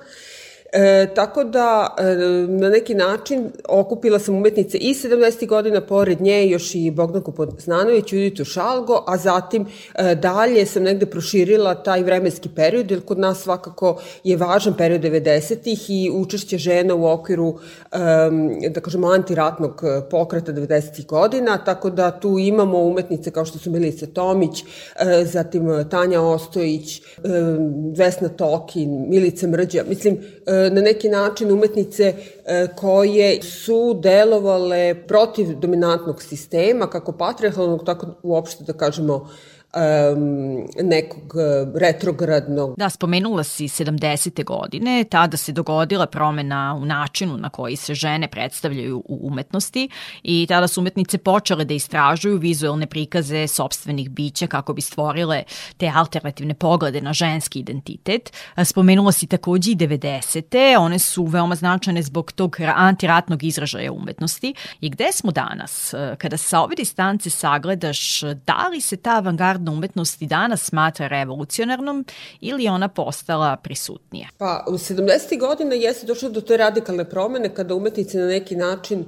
E, 0.76 1.08
tako 1.16 1.44
da, 1.44 1.96
e, 1.98 2.04
na 2.48 2.70
neki 2.70 2.94
način, 2.94 3.52
okupila 3.70 4.20
sam 4.20 4.36
umetnice 4.36 4.78
i 4.78 4.94
70. 4.94 5.48
godina, 5.48 5.82
pored 5.82 6.22
nje 6.22 6.48
još 6.48 6.76
i 6.76 6.92
Bogdanku 6.92 7.32
Poznanović, 7.32 8.14
Juditu 8.14 8.46
Šalgo, 8.46 9.04
a 9.08 9.18
zatim 9.18 9.66
e, 9.96 10.16
dalje 10.16 10.66
sam 10.66 10.84
negde 10.84 11.06
proširila 11.06 11.76
taj 11.76 12.04
vremenski 12.04 12.50
period, 12.56 12.92
jer 12.92 13.02
kod 13.02 13.20
nas 13.20 13.44
svakako 13.44 14.02
je 14.24 14.38
važan 14.38 14.74
period 14.78 15.02
90. 15.02 15.76
i 15.90 16.12
učešće 16.14 16.58
žena 16.58 16.96
u 16.96 17.06
okviru, 17.06 17.60
da 18.70 18.82
kažemo, 18.82 19.08
antiratnog 19.08 19.84
pokreta 20.12 20.54
90. 20.54 21.06
godina, 21.06 21.58
tako 21.58 21.90
da 21.90 22.20
tu 22.20 22.40
imamo 22.40 22.80
umetnice 22.80 23.32
kao 23.32 23.46
što 23.46 23.60
su 23.60 23.72
Milica 23.72 24.06
Tomić, 24.06 24.62
e, 24.62 25.26
zatim 25.26 25.86
Tanja 25.90 26.22
Ostojić, 26.22 27.02
Vesna 27.98 28.30
Tokin, 28.30 29.10
Milica 29.10 29.48
Mrđa, 29.48 29.84
mislim, 29.90 30.18
na 30.70 30.82
neki 30.82 31.10
način 31.10 31.52
umetnice 31.52 32.14
e, 32.46 32.68
koje 32.76 33.42
su 33.42 34.00
delovale 34.04 34.96
protiv 35.08 35.60
dominantnog 35.60 36.24
sistema, 36.24 36.90
kako 36.90 37.12
patriarchalnog, 37.12 37.86
tako 37.86 38.08
uopšte 38.24 38.64
da 38.64 38.74
kažemo 38.74 39.30
um, 39.74 40.66
nekog 40.82 41.34
retrogradnog. 41.76 42.76
Da, 42.78 42.90
spomenula 42.90 43.44
si 43.44 43.64
70. 43.68 44.44
godine, 44.44 45.04
tada 45.04 45.38
se 45.38 45.52
dogodila 45.52 46.06
promena 46.06 46.78
u 46.82 46.86
načinu 46.86 47.38
na 47.38 47.50
koji 47.50 47.76
se 47.76 47.94
žene 47.94 48.28
predstavljaju 48.28 49.04
u 49.06 49.28
umetnosti 49.28 49.90
i 50.24 50.46
tada 50.50 50.68
su 50.68 50.82
umetnice 50.82 51.18
počele 51.18 51.66
da 51.66 51.74
istražuju 51.74 52.38
vizualne 52.38 52.88
prikaze 52.88 53.48
sobstvenih 53.48 54.10
bića 54.10 54.48
kako 54.48 54.74
bi 54.74 54.82
stvorile 54.82 55.44
te 55.78 55.92
alternativne 55.96 56.54
poglede 56.54 57.02
na 57.02 57.14
ženski 57.14 57.60
identitet. 57.60 58.34
Spomenula 58.64 59.12
si 59.12 59.28
takođe 59.28 59.72
i 59.72 59.76
90. 59.76 60.78
One 60.78 61.00
su 61.00 61.24
veoma 61.26 61.56
značajne 61.56 62.02
zbog 62.02 62.32
tog 62.32 62.58
antiratnog 62.76 63.44
izražaja 63.44 63.92
umetnosti. 63.92 64.54
I 64.82 64.90
gde 64.90 65.12
smo 65.12 65.32
danas? 65.32 65.94
Kada 66.18 66.38
sa 66.38 66.62
ove 66.62 66.76
distance 66.76 67.30
sagledaš, 67.30 68.22
da 68.22 68.68
li 68.72 68.82
se 68.82 68.98
ta 68.98 69.20
avangardna 69.64 69.72
umetnost 69.72 70.22
i 70.22 70.26
danas 70.26 70.62
smatra 70.62 71.08
revolucionarnom 71.08 72.06
ili 72.42 72.68
ona 72.68 72.88
postala 72.88 73.58
prisutnija? 73.58 74.28
Pa, 74.38 74.66
u 74.68 74.74
70. 74.74 75.40
godina 75.40 75.76
jeste 75.76 76.08
došlo 76.08 76.30
do 76.30 76.42
te 76.42 76.58
radikalne 76.58 77.06
promene 77.06 77.50
kada 77.56 77.76
umetnici 77.76 78.18
na 78.18 78.28
neki 78.28 78.56
način 78.56 79.06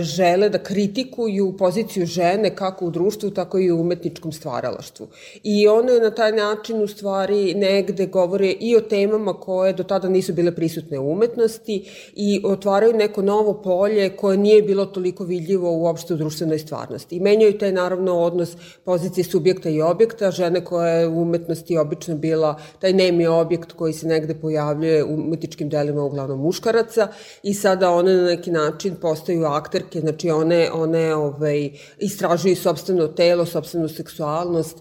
žele 0.00 0.48
da 0.48 0.58
kritikuju 0.58 1.56
poziciju 1.56 2.06
žene 2.06 2.54
kako 2.56 2.86
u 2.86 2.90
društvu, 2.90 3.30
tako 3.30 3.58
i 3.58 3.70
u 3.72 3.80
umetničkom 3.80 4.32
stvaralaštvu. 4.32 5.08
I 5.42 5.68
one 5.68 6.00
na 6.00 6.10
taj 6.10 6.32
način 6.32 6.82
u 6.82 6.86
stvari 6.86 7.54
negde 7.54 8.06
govore 8.06 8.50
i 8.60 8.76
o 8.76 8.80
temama 8.80 9.32
koje 9.32 9.72
do 9.72 9.82
tada 9.82 10.08
nisu 10.08 10.32
bile 10.32 10.54
prisutne 10.54 10.98
u 10.98 11.12
umetnosti 11.12 11.84
i 12.14 12.42
otvaraju 12.44 12.92
neko 12.92 13.22
novo 13.22 13.62
polje 13.62 14.16
koje 14.16 14.36
nije 14.36 14.62
bilo 14.62 14.86
toliko 14.86 15.24
vidljivo 15.24 15.72
uopšte 15.72 16.14
u 16.14 16.16
društvenoj 16.16 16.58
stvarnosti. 16.58 17.16
I 17.16 17.20
menjaju 17.20 17.58
taj 17.58 17.72
naravno 17.72 18.18
odnos 18.18 18.56
pozicije 18.84 19.24
subjekta 19.24 19.68
i 19.68 19.82
objekta, 19.82 20.30
žene 20.30 20.64
koja 20.64 20.88
je 20.88 21.08
u 21.08 21.22
umetnosti 21.22 21.76
obično 21.76 22.14
bila 22.14 22.60
taj 22.78 22.92
nemi 22.92 23.26
objekt 23.26 23.72
koji 23.72 23.92
se 23.92 24.06
negde 24.06 24.34
pojavljuje 24.34 25.04
u 25.04 25.14
umetničkim 25.14 25.68
delima 25.68 26.02
uglavnom 26.02 26.40
muškaraca 26.40 27.08
i 27.42 27.54
sada 27.54 27.90
one 27.90 28.14
na 28.14 28.24
neki 28.24 28.50
način 28.50 28.96
postaju 29.00 29.40
akterke, 29.58 30.00
znači 30.00 30.30
one, 30.30 30.70
one 30.72 31.14
ovaj, 31.14 31.70
istražuju 31.98 32.56
sobstveno 32.56 33.08
telo, 33.08 33.46
sobstvenu 33.46 33.88
seksualnost, 33.88 34.76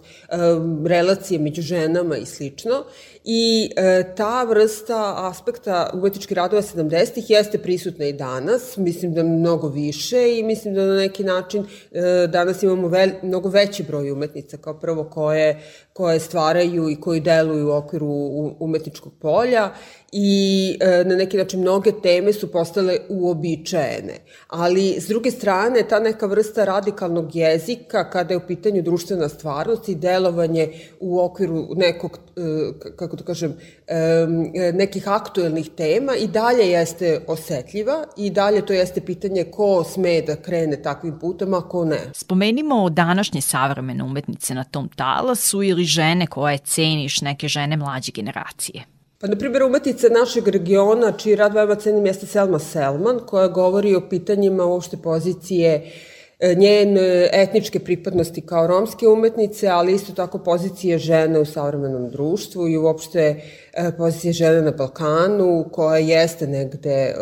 relacije 0.86 1.40
među 1.40 1.62
ženama 1.62 2.18
i 2.18 2.26
slično. 2.26 2.84
I 3.30 3.72
e, 3.76 4.16
ta 4.16 4.44
vrsta 4.44 5.14
aspekta 5.18 5.90
umetničkih 5.94 6.38
radova 6.38 6.62
70-ih 6.62 7.30
jeste 7.30 7.58
prisutna 7.58 8.06
i 8.06 8.14
danas, 8.14 8.78
mislim 8.78 9.14
da 9.14 9.24
mnogo 9.24 9.68
više 9.68 10.38
i 10.38 10.44
mislim 10.44 10.74
da 10.74 10.86
na 10.86 10.96
neki 10.96 11.24
način 11.24 11.66
e, 11.92 12.28
danas 12.28 12.64
imamo 12.64 12.88
vel, 12.88 13.10
mnogo 13.24 13.50
veći 13.50 13.84
broj 13.84 14.12
umetnica 14.12 14.58
kao 14.58 14.80
prvo 14.80 15.04
koje, 15.04 15.62
koje 15.94 16.20
stvaraju 16.20 16.90
i 16.90 16.96
koji 17.02 17.20
deluju 17.20 17.68
u 17.68 17.72
okviru 17.72 18.08
umetničkog 18.60 19.14
polja 19.22 19.74
i 20.12 20.78
e, 20.82 21.04
na 21.04 21.16
neki 21.16 21.38
način 21.38 21.60
mnoge 21.60 21.92
teme 22.04 22.34
su 22.34 22.52
postale 22.52 22.98
uobičajene. 23.10 24.14
Ali, 24.48 25.02
s 25.02 25.08
druge 25.08 25.32
strane, 25.32 25.84
ta 25.90 26.00
neka 26.00 26.26
vrsta 26.26 26.66
radikalnog 26.66 27.36
jezika, 27.36 28.10
kada 28.10 28.34
je 28.34 28.38
u 28.38 28.48
pitanju 28.48 28.82
društvena 28.82 29.30
stvarnost 29.30 29.90
i 29.90 29.96
delovanje 29.96 30.70
u 31.00 31.20
okviru 31.20 31.68
nekog, 31.76 32.20
e, 32.38 32.42
kako 32.96 33.16
da 33.16 33.24
kažem, 33.24 33.54
e, 33.88 34.28
nekih 34.74 35.08
aktuelnih 35.08 35.70
tema 35.70 36.16
i 36.16 36.28
dalje 36.28 36.72
jeste 36.72 37.22
osetljiva 37.28 38.06
i 38.18 38.30
dalje 38.30 38.66
to 38.66 38.74
jeste 38.74 39.02
pitanje 39.02 39.44
ko 39.44 39.84
sme 39.84 40.22
da 40.22 40.36
krene 40.36 40.82
takvim 40.82 41.20
putem, 41.20 41.54
a 41.54 41.62
ko 41.70 41.86
ne. 41.86 42.00
Spomenimo 42.14 42.90
današnje 42.90 43.42
savremene 43.42 44.04
umetnice 44.04 44.54
na 44.54 44.64
tom 44.64 44.90
talasu 44.96 45.64
ili 45.64 45.84
žene 45.84 46.28
koje 46.28 46.58
ceniš, 46.58 47.22
neke 47.22 47.48
žene 47.48 47.78
mlađe 47.78 48.12
generacije. 48.12 48.97
Pa, 49.20 49.28
na 49.28 49.36
primjer, 49.36 49.64
umetnica 49.64 50.10
našeg 50.14 50.48
regiona, 50.48 51.12
čiji 51.18 51.36
rad 51.36 51.54
veoma 51.54 51.76
cenim, 51.76 52.06
jeste 52.06 52.28
Selma 52.30 52.60
Selman, 52.60 53.20
koja 53.26 53.48
govori 53.48 53.96
o 53.96 54.02
pitanjima 54.10 54.66
uopšte 54.66 54.98
pozicije 54.98 55.92
e, 56.40 56.56
njen 56.56 56.98
etničke 57.34 57.80
pripadnosti 57.80 58.42
kao 58.42 58.68
romske 58.68 59.08
umetnice, 59.08 59.68
ali 59.68 59.94
isto 59.94 60.14
tako 60.14 60.38
pozicije 60.38 60.98
žene 60.98 61.40
u 61.40 61.46
savremenom 61.46 62.10
društvu 62.10 62.68
i 62.68 62.78
uopšte 62.78 63.42
e, 63.74 63.92
pozicije 63.98 64.34
žene 64.34 64.62
na 64.62 64.72
Balkanu, 64.72 65.66
koja 65.72 65.98
jeste 65.98 66.48
negde 66.48 67.16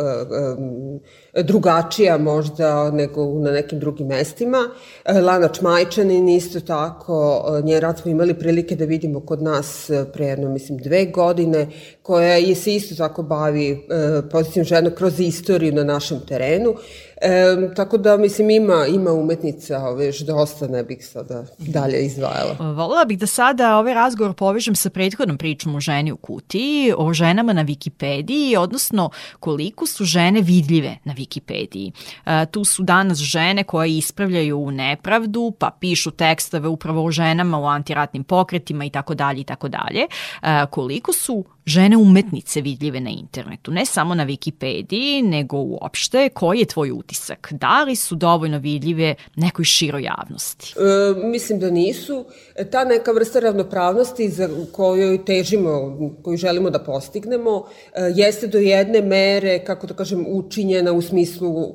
drugačija 1.44 2.18
možda 2.18 2.92
nego 2.92 3.26
na 3.40 3.52
nekim 3.52 3.80
drugim 3.80 4.08
mestima. 4.08 4.58
E, 5.06 5.22
Lana 5.22 5.48
Čmajčanin 5.48 6.30
isto 6.30 6.60
tako, 6.60 7.46
e, 7.60 7.62
njen 7.62 7.82
rad 7.82 8.00
smo 8.00 8.12
imali 8.12 8.34
prilike 8.34 8.76
da 8.76 8.86
vidimo 8.86 9.20
kod 9.20 9.42
nas 9.42 9.90
e, 9.90 10.06
pre 10.14 10.26
jedno, 10.26 10.50
mislim, 10.50 10.78
dve 10.78 11.06
godine, 11.06 11.68
koja 12.02 12.36
je 12.36 12.56
se 12.56 12.76
isto 12.76 12.96
tako 12.96 13.24
bavi 13.24 13.88
pozicijom 14.32 14.66
žena 14.66 14.90
kroz 14.90 15.20
istoriju 15.20 15.74
na 15.74 15.84
našem 15.84 16.20
terenu. 16.28 16.76
E, 17.22 17.56
tako 17.76 17.98
da, 17.98 18.18
mislim, 18.18 18.50
ima, 18.50 18.86
ima 18.88 19.12
umetnica 19.12 19.90
već 19.90 20.22
dosta, 20.22 20.68
ne 20.68 20.84
bih 20.84 21.08
sada 21.08 21.46
dalje 21.58 22.06
izdvajala. 22.06 22.56
Volila 22.60 23.06
bih 23.06 23.20
da 23.20 23.28
sada 23.28 23.78
ovaj 23.78 23.94
razgovor 23.94 24.34
povežem 24.34 24.76
sa 24.76 24.90
prethodnom 24.90 25.38
pričom 25.38 25.76
o 25.76 25.80
ženi 25.80 26.12
u 26.12 26.18
kutiji, 26.18 26.94
o 26.98 27.14
ženama 27.14 27.54
na 27.54 27.66
Wikipediji, 27.66 28.58
odnosno 28.58 29.10
koliko 29.40 29.88
su 29.88 30.06
žene 30.06 30.42
vidljive 30.42 30.98
na 31.04 31.14
Wikipediji. 31.14 31.92
E, 32.26 32.46
tu 32.46 32.64
su 32.66 32.84
danas 32.84 33.18
žene 33.18 33.64
koje 33.64 33.98
ispravljaju 33.98 34.72
nepravdu, 34.72 35.54
pa 35.60 35.72
pišu 35.80 36.12
tekstove 36.12 36.68
upravo 36.68 37.06
o 37.06 37.12
ženama 37.12 37.60
u 37.60 37.66
antiratnim 37.66 38.24
pokretima 38.24 38.86
i 38.86 38.90
tako 38.90 39.14
dalje 39.16 39.42
i 39.42 39.44
tako 39.44 39.68
dalje. 39.68 40.02
E, 40.02 40.66
koliko 40.70 41.14
su 41.14 41.46
žene 41.66 41.98
umetnice 41.98 42.62
vidljive 42.62 43.00
na 43.00 43.10
internetu, 43.10 43.72
ne 43.72 43.86
samo 43.86 44.16
na 44.16 44.26
Wikipediji, 44.26 45.30
nego 45.30 45.58
uopšte, 45.58 46.30
koji 46.30 46.60
je 46.60 46.66
tvoj 46.66 46.92
utisak? 46.92 47.48
Da 47.52 47.84
li 47.84 47.96
su 47.96 48.16
dovoljno 48.16 48.58
vidljive 48.58 49.16
nekoj 49.36 49.66
široj 49.66 50.04
javnosti? 50.04 50.74
E, 50.78 51.28
mislim 51.28 51.60
da 51.60 51.70
nisu. 51.70 52.26
E, 52.56 52.70
ta 52.70 52.84
neka 52.86 53.12
vrsta 53.12 53.40
ravnopravnosti 53.40 54.30
za 54.30 54.50
kojoj 54.72 55.26
težimo, 55.26 55.98
koju 56.24 56.38
želimo 56.38 56.70
da 56.70 56.80
postignemo, 56.80 57.66
e, 57.94 58.12
jeste 58.16 58.48
do 58.48 58.58
jedne 58.58 59.02
mere, 59.02 59.60
kako 59.64 59.88
da 59.88 59.94
kažem, 59.94 60.26
učinjena 60.28 60.92
u 60.92 61.02
smislu 61.02 61.68
e, 61.68 61.74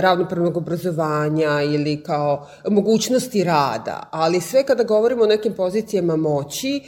ravnopravnog 0.00 0.56
obrazovanja 0.56 1.62
ili 1.62 2.02
kao 2.02 2.48
mogućnosti 2.68 3.44
rada, 3.44 4.08
ali 4.10 4.40
sve 4.40 4.66
kada 4.66 4.82
govorimo 4.84 5.22
o 5.22 5.26
nekim 5.26 5.52
pozicijama 5.52 6.16
moći, 6.16 6.80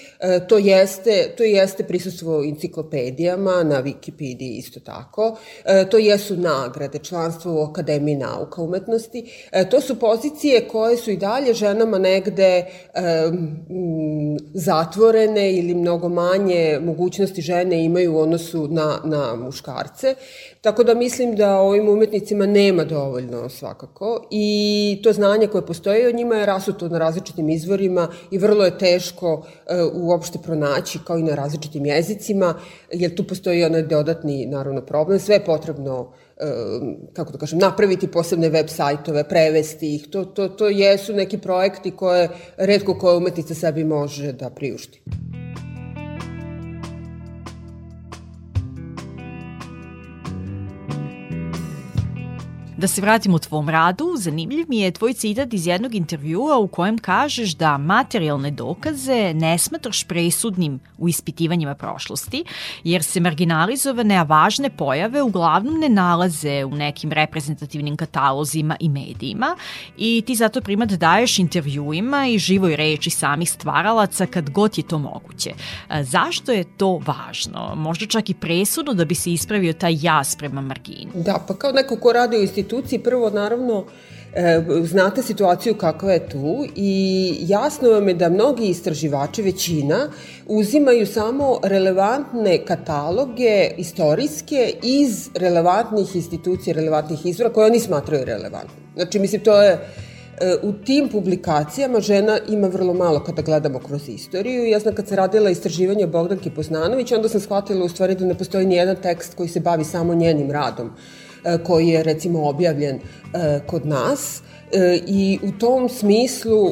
to 0.48 0.58
jeste, 0.58 1.34
to 1.36 1.42
jeste 1.42 1.84
prisustvo 1.84 2.39
enciklopedijama, 2.44 3.62
na 3.62 3.82
Wikipediji 3.82 4.58
isto 4.58 4.80
tako. 4.80 5.36
E, 5.64 5.88
to 5.90 5.98
jesu 5.98 6.36
nagrade, 6.36 6.98
članstvo 6.98 7.54
u 7.54 7.64
Akademiji 7.64 8.16
nauka 8.16 8.62
umetnosti. 8.62 9.48
E, 9.52 9.70
to 9.70 9.80
su 9.80 9.98
pozicije 9.98 10.68
koje 10.68 10.96
su 10.96 11.10
i 11.10 11.16
dalje 11.16 11.54
ženama 11.54 11.98
negde 11.98 12.44
e, 12.44 12.66
zatvorene 14.54 15.52
ili 15.52 15.74
mnogo 15.74 16.08
manje 16.08 16.78
mogućnosti 16.82 17.42
žene 17.42 17.84
imaju 17.84 18.14
u 18.14 18.18
odnosu 18.18 18.68
na, 18.68 19.00
na 19.04 19.36
muškarce. 19.36 20.14
Tako 20.60 20.84
da 20.84 20.94
mislim 20.94 21.36
da 21.36 21.56
ovim 21.56 21.88
umetnicima 21.88 22.46
nema 22.46 22.84
dovoljno 22.84 23.48
svakako 23.48 24.26
i 24.30 25.00
to 25.02 25.12
znanje 25.12 25.46
koje 25.46 25.66
postoje 25.66 26.08
od 26.08 26.14
njima 26.14 26.36
je 26.36 26.46
rasuto 26.46 26.88
na 26.88 26.98
različitim 26.98 27.50
izvorima 27.50 28.08
i 28.30 28.38
vrlo 28.38 28.64
je 28.64 28.78
teško 28.78 29.46
e, 29.66 29.82
uopšte 29.94 30.38
pronaći 30.42 30.98
kao 31.06 31.18
i 31.18 31.22
na 31.22 31.34
različitim 31.34 31.86
jezicima, 31.86 32.29
jer 32.92 33.14
tu 33.14 33.24
postoji 33.26 33.64
onaj 33.64 33.82
dodatni 33.82 34.46
naravno 34.46 34.82
problem. 34.86 35.18
Sve 35.18 35.34
je 35.34 35.44
potrebno 35.44 36.12
kako 37.12 37.32
da 37.32 37.38
kažem, 37.38 37.58
napraviti 37.58 38.06
posebne 38.06 38.48
web 38.48 38.68
sajtove, 38.68 39.28
prevesti 39.28 39.94
ih. 39.94 40.06
To, 40.10 40.24
to, 40.24 40.48
to 40.48 40.68
jesu 40.68 41.12
neki 41.12 41.38
projekti 41.38 41.90
koje 41.90 42.28
redko 42.56 42.98
koja 42.98 43.16
umetnica 43.16 43.54
sebi 43.54 43.84
može 43.84 44.32
da 44.32 44.50
priušti. 44.50 45.02
Da 52.80 52.86
se 52.86 53.00
vratimo 53.00 53.38
tvom 53.38 53.68
radu, 53.68 54.14
zanimljiv 54.16 54.66
mi 54.68 54.80
je 54.80 54.90
tvoj 54.90 55.12
citat 55.12 55.54
iz 55.54 55.66
jednog 55.66 55.94
intervjua 55.94 56.58
u 56.58 56.68
kojem 56.68 56.98
kažeš 56.98 57.50
da 57.50 57.78
materijalne 57.78 58.50
dokaze 58.50 59.34
ne 59.34 59.58
smatraš 59.58 60.04
presudnim 60.04 60.80
u 60.98 61.08
ispitivanjima 61.08 61.74
prošlosti, 61.74 62.44
jer 62.84 63.02
se 63.02 63.20
marginalizovane, 63.20 64.16
a 64.16 64.22
važne 64.22 64.70
pojave 64.70 65.22
uglavnom 65.22 65.80
ne 65.80 65.88
nalaze 65.88 66.64
u 66.64 66.70
nekim 66.70 67.12
reprezentativnim 67.12 67.96
katalozima 67.96 68.76
i 68.80 68.88
medijima 68.88 69.56
i 69.96 70.22
ti 70.26 70.34
zato 70.34 70.60
primat 70.60 70.88
daješ 70.88 71.38
intervjuima 71.38 72.26
i 72.26 72.38
živoj 72.38 72.76
reči 72.76 73.10
samih 73.10 73.50
stvaralaca 73.50 74.26
kad 74.26 74.50
god 74.50 74.78
je 74.78 74.88
to 74.88 74.98
moguće. 74.98 75.50
Zašto 76.02 76.52
je 76.52 76.64
to 76.76 77.00
važno? 77.06 77.74
Možda 77.76 78.06
čak 78.06 78.30
i 78.30 78.34
presudno 78.34 78.94
da 78.94 79.04
bi 79.04 79.14
se 79.14 79.32
ispravio 79.32 79.72
taj 79.72 79.96
jas 80.00 80.36
prema 80.36 80.60
margini. 80.60 81.10
Da, 81.14 81.44
pa 81.48 81.54
kao 81.54 81.72
neko 81.72 81.96
ko 81.96 82.12
radi 82.12 82.36
u 82.36 82.42
instituciji 82.70 82.98
prvo 82.98 83.30
naravno 83.30 83.84
E, 84.34 84.62
znate 84.84 85.22
situaciju 85.22 85.74
kakva 85.74 86.12
je 86.12 86.28
tu 86.28 86.66
i 86.76 87.34
jasno 87.40 87.90
vam 87.90 88.08
je 88.08 88.14
da 88.14 88.28
mnogi 88.28 88.68
istraživači, 88.68 89.42
većina, 89.42 90.10
uzimaju 90.46 91.06
samo 91.06 91.58
relevantne 91.62 92.58
kataloge 92.64 93.70
istorijske 93.76 94.74
iz 94.82 95.28
relevantnih 95.34 96.16
institucija, 96.16 96.74
relevantnih 96.74 97.26
izvora 97.26 97.52
koje 97.52 97.66
oni 97.66 97.80
smatraju 97.80 98.24
relevantnim. 98.24 98.84
Znači, 98.94 99.18
mislim, 99.18 99.40
to 99.40 99.62
je 99.62 99.72
e, 99.72 99.78
u 100.62 100.72
tim 100.72 101.08
publikacijama 101.08 102.00
žena 102.00 102.38
ima 102.48 102.68
vrlo 102.68 102.94
malo 102.94 103.24
kada 103.24 103.42
gledamo 103.42 103.78
kroz 103.78 104.08
istoriju. 104.08 104.64
Ja 104.64 104.78
znam 104.78 104.94
kad 104.94 105.08
se 105.08 105.16
radila 105.16 105.50
istraživanje 105.50 106.06
Bogdanke 106.06 106.50
Poznanović, 106.50 107.12
onda 107.12 107.28
sam 107.28 107.40
shvatila 107.40 107.84
u 107.84 107.88
stvari 107.88 108.14
da 108.14 108.24
ne 108.24 108.34
postoji 108.34 108.66
ni 108.66 108.74
jedan 108.74 108.96
tekst 108.96 109.34
koji 109.34 109.48
se 109.48 109.60
bavi 109.60 109.84
samo 109.84 110.14
njenim 110.14 110.50
radom 110.50 110.90
koji 111.64 111.88
je 111.88 112.02
recimo 112.02 112.48
objavljen 112.48 112.96
e, 112.96 113.00
kod 113.66 113.86
nas 113.86 114.42
e, 114.72 115.00
i 115.06 115.38
u 115.42 115.52
tom 115.52 115.88
smislu 115.88 116.66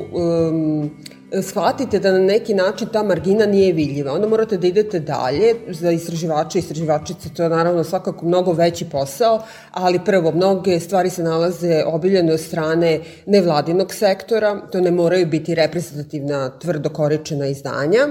shvatite 1.43 1.99
da 1.99 2.13
na 2.13 2.19
neki 2.19 2.55
način 2.55 2.89
ta 2.93 3.03
margina 3.03 3.47
nije 3.47 3.73
vidljiva. 3.73 4.13
Onda 4.13 4.29
morate 4.29 4.57
da 4.57 4.67
idete 4.67 5.01
dalje, 5.01 5.55
za 5.69 5.91
istraživače 5.91 6.59
i 6.59 6.61
istraživačice 6.61 7.29
to 7.37 7.43
je 7.43 7.49
naravno 7.49 7.85
svakako 7.85 8.27
mnogo 8.27 8.53
veći 8.53 8.85
posao, 8.85 9.43
ali 9.71 10.01
prvo, 10.05 10.33
mnoge 10.33 10.81
stvari 10.81 11.11
se 11.11 11.23
nalaze 11.23 11.83
obiljene 11.87 12.33
od 12.33 12.41
strane 12.41 13.01
nevladinog 13.27 13.95
sektora, 13.95 14.61
to 14.73 14.81
ne 14.81 14.91
moraju 14.91 15.27
biti 15.27 15.55
reprezentativna 15.55 16.59
tvrdo 16.59 16.89
koričena 16.89 17.47
izdanja, 17.47 18.09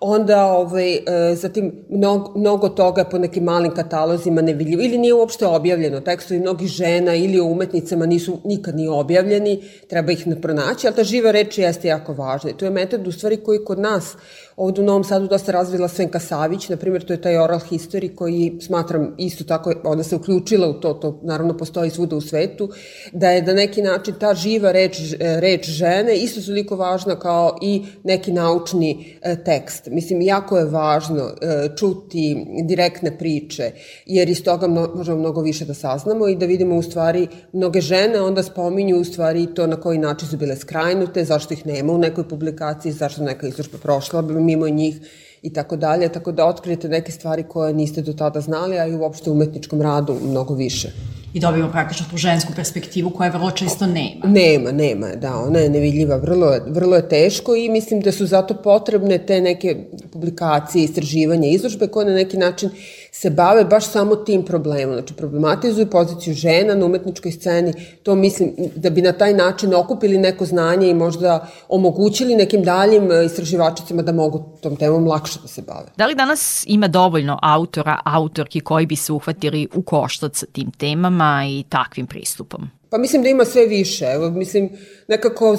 onda 0.00 0.44
ovaj, 0.44 0.94
e, 0.94 1.00
zatim 1.34 1.72
mnogo, 1.88 2.38
mnogo 2.38 2.68
toga 2.68 3.04
po 3.04 3.18
nekim 3.18 3.44
malim 3.44 3.74
katalozima 3.74 4.42
nevidljivo 4.42 4.82
ili 4.82 4.98
nije 4.98 5.14
uopšte 5.14 5.46
objavljeno. 5.46 6.00
Tekstovi 6.00 6.40
mnogih 6.40 6.68
žena 6.68 7.14
ili 7.14 7.40
umetnicama 7.40 8.06
nisu 8.06 8.38
nikad 8.44 8.76
ni 8.76 8.88
objavljeni, 8.88 9.62
treba 9.88 10.12
ih 10.12 10.26
ne 10.26 10.40
pronaći, 10.40 10.86
ali 10.86 10.96
ta 10.96 11.04
živa 11.04 11.30
reč 11.30 11.58
jeste 11.58 11.88
jako 11.88 12.12
važna. 12.12 12.57
To 12.58 12.64
je 12.64 12.70
metod 12.70 13.06
u 13.06 13.12
stvari 13.12 13.36
koji 13.36 13.64
kod 13.64 13.78
nas 13.78 14.16
Ovde 14.58 14.80
u 14.80 14.84
Novom 14.84 15.04
Sadu 15.04 15.28
dosta 15.28 15.52
razvila 15.52 15.88
Svenka 15.88 16.18
Savić, 16.20 16.68
na 16.68 16.76
primjer, 16.76 17.04
to 17.04 17.12
je 17.12 17.20
taj 17.22 17.36
oral 17.38 17.60
history 17.70 18.14
koji 18.14 18.58
smatram 18.60 19.14
isto 19.18 19.44
tako, 19.44 19.72
ona 19.84 20.02
se 20.02 20.16
uključila 20.16 20.68
u 20.68 20.72
to, 20.72 20.94
to 20.94 21.20
naravno 21.22 21.56
postoji 21.56 21.90
svuda 21.90 22.16
u 22.16 22.20
svetu, 22.20 22.68
da 23.12 23.30
je 23.30 23.42
da 23.42 23.54
neki 23.54 23.82
način 23.82 24.14
ta 24.20 24.34
živa 24.34 24.72
reč, 24.72 24.98
reč 25.20 25.68
žene 25.68 26.16
isto 26.16 26.40
toliko 26.42 26.76
važna 26.76 27.18
kao 27.18 27.58
i 27.62 27.82
neki 28.04 28.32
naučni 28.32 29.18
e, 29.22 29.36
tekst. 29.44 29.86
Mislim, 29.86 30.22
jako 30.22 30.58
je 30.58 30.64
važno 30.64 31.22
e, 31.22 31.68
čuti 31.76 32.46
direktne 32.64 33.18
priče, 33.18 33.70
jer 34.06 34.28
iz 34.28 34.44
toga 34.44 34.66
možemo 34.94 35.18
mnogo 35.18 35.40
više 35.40 35.64
da 35.64 35.74
saznamo 35.74 36.28
i 36.28 36.36
da 36.36 36.46
vidimo 36.46 36.76
u 36.76 36.82
stvari 36.82 37.28
mnoge 37.52 37.80
žene 37.80 38.20
onda 38.20 38.42
spominju 38.42 38.96
u 38.96 39.04
stvari 39.04 39.46
to 39.54 39.66
na 39.66 39.76
koji 39.76 39.98
način 39.98 40.28
su 40.28 40.36
bile 40.36 40.56
skrajnute, 40.56 41.24
zašto 41.24 41.54
ih 41.54 41.66
nema 41.66 41.92
u 41.92 41.98
nekoj 41.98 42.28
publikaciji, 42.28 42.92
zašto 42.92 43.22
neka 43.22 43.46
izložba 43.46 43.78
prošla 43.82 44.22
mimo 44.48 44.68
njih 44.68 45.00
i 45.42 45.52
tako 45.52 45.76
dalje, 45.76 46.08
tako 46.08 46.32
da 46.32 46.46
otkrijete 46.46 46.88
neke 46.88 47.12
stvari 47.12 47.44
koje 47.48 47.74
niste 47.74 48.02
do 48.02 48.12
tada 48.12 48.40
znali, 48.40 48.78
a 48.78 48.86
i 48.86 48.94
uopšte 48.94 49.30
u 49.30 49.32
umetničkom 49.32 49.82
radu 49.82 50.16
mnogo 50.22 50.54
više. 50.54 50.92
I 51.34 51.40
dobijemo 51.40 51.70
praktično 51.72 52.06
tu 52.10 52.16
žensku 52.16 52.52
perspektivu 52.56 53.10
koja 53.10 53.30
vrlo 53.30 53.50
često 53.50 53.86
nema. 53.86 54.26
Nema, 54.26 54.72
nema, 54.72 55.06
da, 55.14 55.36
ona 55.36 55.58
je 55.58 55.68
nevidljiva, 55.68 56.16
vrlo, 56.16 56.54
vrlo 56.66 56.96
je 56.96 57.08
teško 57.08 57.56
i 57.56 57.68
mislim 57.68 58.00
da 58.00 58.12
su 58.12 58.26
zato 58.26 58.54
potrebne 58.62 59.18
te 59.18 59.40
neke 59.40 59.76
publikacije, 60.12 60.84
istraživanja, 60.84 61.48
izložbe 61.48 61.86
koje 61.86 62.06
na 62.06 62.14
neki 62.14 62.36
način 62.36 62.70
se 63.12 63.30
bave 63.30 63.64
baš 63.64 63.86
samo 63.86 64.16
tim 64.16 64.44
problemom, 64.44 64.94
znači 64.94 65.14
problematizuju 65.14 65.90
poziciju 65.90 66.34
žena 66.34 66.74
na 66.74 66.86
umetničkoj 66.86 67.32
sceni, 67.32 67.72
to 68.02 68.14
mislim 68.14 68.54
da 68.76 68.90
bi 68.90 69.02
na 69.02 69.12
taj 69.12 69.34
način 69.34 69.74
okupili 69.74 70.18
neko 70.18 70.44
znanje 70.44 70.88
i 70.88 70.94
možda 70.94 71.48
omogućili 71.68 72.36
nekim 72.36 72.62
daljim 72.62 73.12
e, 73.12 73.24
istraživačicama 73.24 74.02
da 74.02 74.12
mogu 74.12 74.44
tom 74.62 74.76
temom 74.76 75.06
lakše 75.06 75.38
da 75.42 75.48
se 75.48 75.62
bave. 75.62 75.86
Da 75.96 76.06
li 76.06 76.14
danas 76.14 76.64
ima 76.66 76.88
dovoljno 76.88 77.38
autora, 77.42 78.00
autorki 78.04 78.60
koji 78.60 78.86
bi 78.86 78.96
se 78.96 79.12
uhvatili 79.12 79.68
u 79.74 79.82
koštac 79.82 80.44
tim 80.52 80.70
temama 80.70 81.44
i 81.48 81.64
takvim 81.68 82.06
pristupom? 82.06 82.77
Pa 82.90 82.98
mislim 82.98 83.22
da 83.22 83.28
ima 83.28 83.44
sve 83.44 83.66
više. 83.66 84.04
Evo, 84.04 84.30
mislim, 84.30 84.70
nekako 85.08 85.52
uh, 85.52 85.58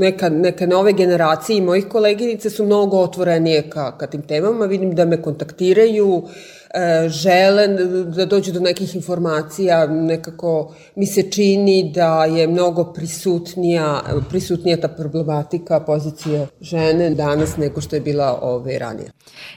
neka, 0.00 0.28
neka 0.28 0.66
nove 0.66 0.92
generacije 0.92 1.58
i 1.58 1.60
mojih 1.60 1.88
koleginice 1.88 2.50
su 2.50 2.64
mnogo 2.64 2.98
otvorenije 2.98 3.70
ka, 3.70 3.98
ka 3.98 4.06
tim 4.06 4.22
temama. 4.22 4.66
Vidim 4.66 4.94
da 4.94 5.04
me 5.04 5.22
kontaktiraju, 5.22 6.08
uh, 6.08 6.30
E, 6.30 6.59
žele 7.08 7.68
da 8.16 8.26
dođu 8.26 8.52
do 8.52 8.60
nekih 8.60 8.94
informacija, 8.94 9.86
nekako 9.86 10.74
mi 10.96 11.06
se 11.06 11.30
čini 11.30 11.92
da 11.94 12.24
je 12.24 12.46
mnogo 12.46 12.92
prisutnija, 12.92 14.02
prisutnija 14.28 14.80
ta 14.80 14.88
problematika 14.88 15.80
pozicije 15.80 16.46
žene 16.60 17.10
danas 17.10 17.56
nego 17.56 17.80
što 17.80 17.96
je 17.96 18.00
bila 18.00 18.38
ove 18.42 18.78
ranije. 18.78 19.10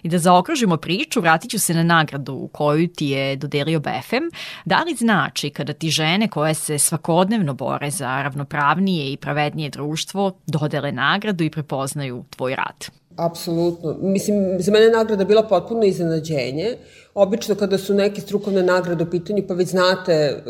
I 0.04 0.10
da 0.10 0.18
zaokružimo 0.18 0.78
priču, 0.78 1.22
vratit 1.22 1.52
ću 1.52 1.60
se 1.60 1.74
na 1.74 1.84
nagradu 1.84 2.50
koju 2.52 2.88
ti 2.88 3.08
je 3.08 3.36
dodelio 3.36 3.80
BFM. 3.80 4.24
Da 4.66 4.84
li 4.84 4.96
znači 4.96 5.50
kada 5.50 5.74
ti 5.74 5.90
žene 5.90 6.28
koje 6.28 6.54
se 6.54 6.78
svakodnevno 6.78 7.54
bore 7.54 7.92
za 7.92 8.22
ravnopravnije 8.22 9.12
i 9.12 9.18
pravednije 9.18 9.70
društvo 9.70 10.32
dodele 10.48 10.92
nagradu 10.92 11.44
i 11.44 11.50
prepoznaju 11.50 12.24
tvoj 12.30 12.56
rad? 12.56 13.03
Apsolutno. 13.16 13.96
Mislim, 14.02 14.56
za 14.60 14.72
mene 14.72 14.86
je 14.86 14.92
nagrada 14.92 15.26
bila 15.26 15.44
potpuno 15.44 15.84
iznenađenje. 15.84 16.78
Obično 17.14 17.56
kada 17.56 17.78
su 17.78 17.94
neke 17.94 18.22
strukovne 18.22 18.64
nagrade 18.64 19.04
u 19.04 19.10
pitanju, 19.10 19.44
pa 19.48 19.54
već 19.54 19.70
znate 19.70 20.14
e, 20.14 20.42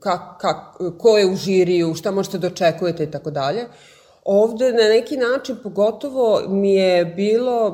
ka, 0.00 0.36
ka, 0.40 0.72
ko 0.98 1.18
je 1.18 1.26
u 1.26 1.36
žiriju, 1.36 1.94
šta 1.94 2.10
možete 2.10 2.38
da 2.38 2.46
očekujete 2.46 3.04
i 3.04 3.10
tako 3.10 3.30
dalje. 3.30 3.64
Ovde 4.24 4.72
na 4.72 4.88
neki 4.88 5.16
način 5.16 5.56
pogotovo 5.62 6.42
mi 6.48 6.74
je 6.74 7.04
bilo 7.04 7.72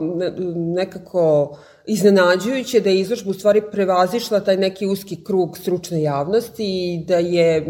nekako 0.55 1.57
iznenađujuće 1.87 2.81
da 2.81 2.91
je 2.91 3.01
izložba 3.01 3.31
u 3.31 3.35
stvari 3.35 3.63
prevazišla 3.73 4.41
taj 4.41 4.57
neki 4.57 4.87
uski 4.87 5.25
krug 5.25 5.59
stručne 5.59 6.03
javnosti 6.03 6.65
i 6.65 7.05
da 7.07 7.17
je 7.17 7.57
e, 7.57 7.65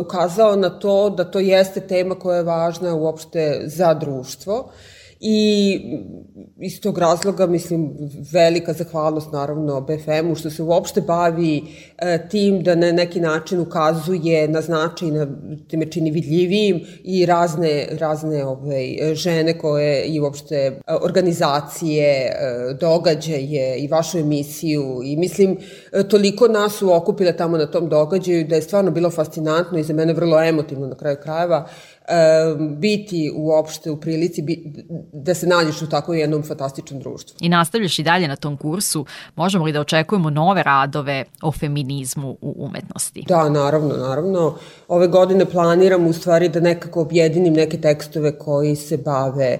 ukazao 0.00 0.56
na 0.56 0.70
to 0.78 1.10
da 1.10 1.24
to 1.24 1.38
jeste 1.38 1.80
tema 1.80 2.14
koja 2.14 2.36
je 2.36 2.42
važna 2.42 2.94
uopšte 2.94 3.62
za 3.64 3.94
društvo 3.94 4.70
i 5.20 5.80
iz 6.60 6.80
tog 6.80 6.98
razloga, 6.98 7.46
mislim, 7.46 7.90
velika 8.32 8.72
zahvalnost 8.72 9.32
naravno 9.32 9.80
BFM-u 9.80 10.34
što 10.34 10.50
se 10.50 10.62
uopšte 10.62 11.00
bavi 11.00 11.62
e, 11.98 12.28
tim 12.30 12.62
da 12.62 12.74
na 12.74 12.92
neki 12.92 13.20
način 13.20 13.60
ukazuje 13.60 14.48
na 14.48 14.60
značaj, 14.60 15.10
na 15.10 15.26
time 15.68 15.90
čini 15.90 16.10
vidljivijim 16.10 16.80
i 17.04 17.26
razne, 17.26 17.86
razne 17.90 18.44
ovaj, 18.44 19.14
žene 19.14 19.58
koje 19.58 20.04
i 20.04 20.20
uopšte 20.20 20.54
e, 20.56 20.80
organizacije, 21.02 22.06
e, 22.06 22.34
događaje 22.80 23.78
i 23.78 23.88
vašu 23.88 24.18
emisiju. 24.18 25.00
I 25.04 25.16
mislim 25.16 25.58
toliko 26.10 26.48
nas 26.48 26.72
su 26.72 26.94
okupile 26.94 27.36
tamo 27.36 27.56
na 27.56 27.66
tom 27.66 27.88
događaju 27.88 28.44
da 28.44 28.54
je 28.54 28.62
stvarno 28.62 28.90
bilo 28.90 29.10
fascinantno 29.10 29.78
i 29.78 29.82
za 29.82 29.94
mene 29.94 30.12
vrlo 30.12 30.42
emotivno 30.42 30.86
na 30.86 30.94
kraju 30.94 31.16
krajeva 31.22 31.68
biti 32.78 33.32
uopšte 33.34 33.90
u 33.90 34.00
prilici 34.00 34.44
da 35.12 35.34
se 35.34 35.46
nađeš 35.46 35.82
u 35.82 35.88
tako 35.88 36.14
jednom 36.14 36.42
fantastičnom 36.42 37.00
društvu. 37.00 37.36
I 37.40 37.48
nastavljaš 37.48 37.98
i 37.98 38.02
dalje 38.02 38.28
na 38.28 38.36
tom 38.36 38.56
kursu, 38.56 39.06
možemo 39.36 39.64
li 39.64 39.72
da 39.72 39.80
očekujemo 39.80 40.30
nove 40.30 40.62
radove 40.62 41.24
o 41.42 41.52
feminizmu 41.52 42.36
u 42.40 42.54
umetnosti? 42.58 43.24
Da, 43.28 43.48
naravno, 43.48 43.96
naravno. 43.96 44.58
Ove 44.88 45.08
godine 45.08 45.44
planiram 45.44 46.06
u 46.06 46.12
stvari 46.12 46.48
da 46.48 46.60
nekako 46.60 47.00
objedinim 47.00 47.54
neke 47.54 47.80
tekstove 47.80 48.38
koji 48.38 48.76
se 48.76 48.96
bave 48.96 49.58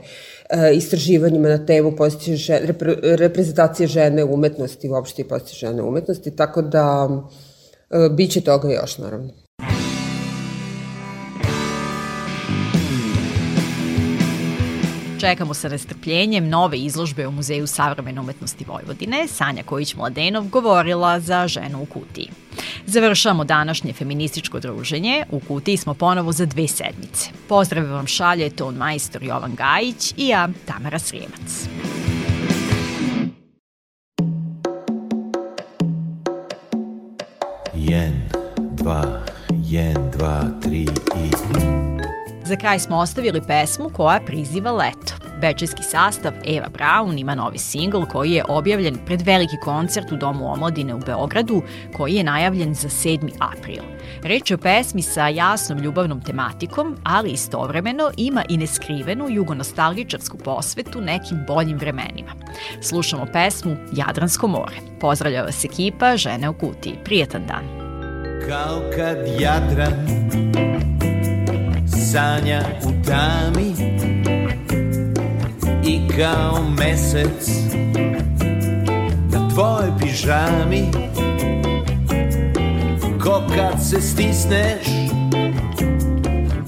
e, 0.50 0.74
istraživanjima 0.74 1.48
na 1.48 1.66
temu 1.66 1.96
pozicije 1.96 2.60
repre, 2.64 2.96
reprezentacije 3.02 3.86
žene 3.86 4.24
u 4.24 4.34
umetnosti, 4.34 4.88
uopšte 4.88 5.22
i 5.22 5.28
pozicije 5.28 5.68
žene 5.68 5.82
u 5.82 5.88
umetnosti, 5.88 6.36
tako 6.36 6.62
da 6.62 7.08
e, 7.90 8.08
bit 8.08 8.30
će 8.30 8.40
toga 8.40 8.72
još, 8.72 8.98
naravno. 8.98 9.39
Čekamo 15.20 15.54
sa 15.54 15.68
nestrpljenjem 15.68 16.48
nove 16.48 16.78
izložbe 16.78 17.26
u 17.26 17.30
Muzeju 17.30 17.66
savremene 17.66 18.20
umetnosti 18.20 18.64
Vojvodine. 18.64 19.28
Sanja 19.28 19.62
Kojić-Mladenov 19.62 20.48
govorila 20.48 21.20
za 21.20 21.48
ženu 21.48 21.82
u 21.82 21.86
kutiji. 21.86 22.28
Završamo 22.86 23.44
današnje 23.44 23.92
feminističko 23.92 24.60
druženje. 24.60 25.24
U 25.30 25.40
kutiji 25.40 25.76
smo 25.76 25.94
ponovo 25.94 26.32
za 26.32 26.46
dve 26.46 26.68
sedmice. 26.68 27.30
Pozdrave 27.48 27.88
vam 27.88 28.06
šalje 28.06 28.50
ton 28.50 28.74
majstor 28.74 29.22
Jovan 29.22 29.54
Gajić 29.54 30.14
i 30.16 30.28
ja, 30.28 30.48
Tamara 30.66 30.98
Srijemac. 30.98 31.68
Jen, 37.74 38.22
dva, 38.72 39.24
jen, 39.64 40.10
dva, 40.10 40.44
tri 40.62 40.82
i... 41.16 41.49
Za 42.50 42.56
kraj 42.56 42.78
smo 42.78 42.96
ostavili 42.96 43.40
pesmu 43.46 43.90
koja 43.92 44.20
priziva 44.26 44.72
leto. 44.72 45.14
Bečejski 45.40 45.82
sastav 45.82 46.32
Eva 46.44 46.68
Braun 46.68 47.18
ima 47.18 47.34
novi 47.34 47.58
singl 47.58 48.02
koji 48.02 48.30
je 48.30 48.44
objavljen 48.48 48.98
pred 49.06 49.22
veliki 49.22 49.56
koncert 49.64 50.12
u 50.12 50.16
Domu 50.16 50.52
omladine 50.52 50.94
u 50.94 50.98
Beogradu 50.98 51.62
koji 51.96 52.14
je 52.14 52.24
najavljen 52.24 52.74
za 52.74 52.88
7. 52.88 53.30
april. 53.38 53.82
Reč 54.22 54.50
je 54.50 54.54
o 54.54 54.58
pesmi 54.58 55.02
sa 55.02 55.28
jasnom 55.28 55.78
ljubavnom 55.78 56.20
tematikom, 56.20 56.96
ali 57.04 57.30
istovremeno 57.30 58.10
ima 58.16 58.44
i 58.48 58.56
neskrivenu 58.56 59.26
jugonostalgičarsku 59.28 60.38
posvetu 60.38 61.00
nekim 61.00 61.44
boljim 61.46 61.78
vremenima. 61.78 62.32
Slušamo 62.82 63.26
pesmu 63.32 63.76
Jadransko 63.92 64.46
more. 64.46 64.76
Pozdravlja 65.00 65.42
vas 65.42 65.64
ekipa 65.64 66.16
Žene 66.16 66.48
u 66.48 66.54
kutiji. 66.54 66.98
Prijetan 67.04 67.46
dan. 67.46 67.64
Kao 68.48 68.82
kad 68.96 69.18
Jadran 69.40 70.20
sanja 72.12 72.62
u 72.82 72.90
tami 73.06 73.74
i 75.84 76.00
kao 76.18 76.58
mesec 76.78 77.48
na 79.32 79.48
tvojoj 79.48 79.90
pižami. 80.00 80.84
Ko 83.22 83.42
kad 83.56 83.86
se 83.86 84.00
stisneš 84.00 84.86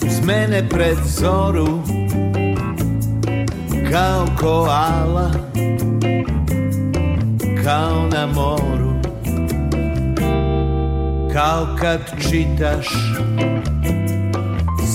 uz 0.06 0.26
mene 0.26 0.68
pred 0.68 0.98
zoru 1.04 1.82
kao 3.92 4.26
koala 4.40 5.30
kao 7.64 8.08
na 8.12 8.26
moru 8.26 8.92
kao 11.32 11.76
kad 11.80 12.00
čitaš 12.30 12.86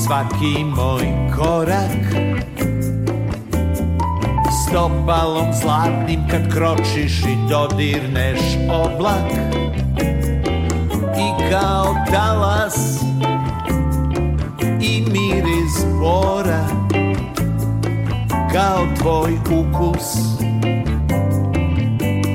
svaki 0.07 0.63
moj 0.63 1.07
korak. 1.35 2.03
Stopalom 4.63 5.53
zlatnim 5.53 6.19
kad 6.31 6.53
kročiš 6.53 7.19
i 7.19 7.37
dodirneš 7.49 8.39
oblak. 8.69 9.31
I 11.17 11.51
kao 11.51 11.95
talas 12.11 13.03
i 14.81 15.03
miris 15.11 15.85
bora. 16.01 16.65
Kao 18.53 18.87
tvoj 18.99 19.33
ukus 19.33 20.37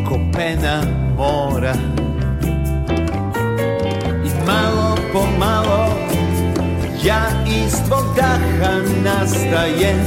ko 0.09 0.19
pena 0.37 0.83
mora. 1.17 1.75
I 4.25 4.47
malo 4.47 4.97
po 5.13 5.23
malo 5.39 5.89
ja 7.05 7.42
iz 7.93 7.99
tvog 7.99 8.17
daha 8.17 8.73
nastajem 9.05 9.99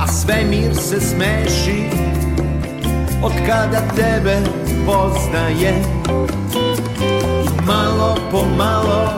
A 0.00 0.06
svemir 0.06 0.74
se 0.74 1.00
smeši 1.00 1.84
od 3.22 3.32
kada 3.46 3.80
tebe 3.96 4.36
poznaje. 4.86 5.74
I 7.44 7.66
malo 7.66 8.16
po 8.30 8.44
malo 8.56 9.08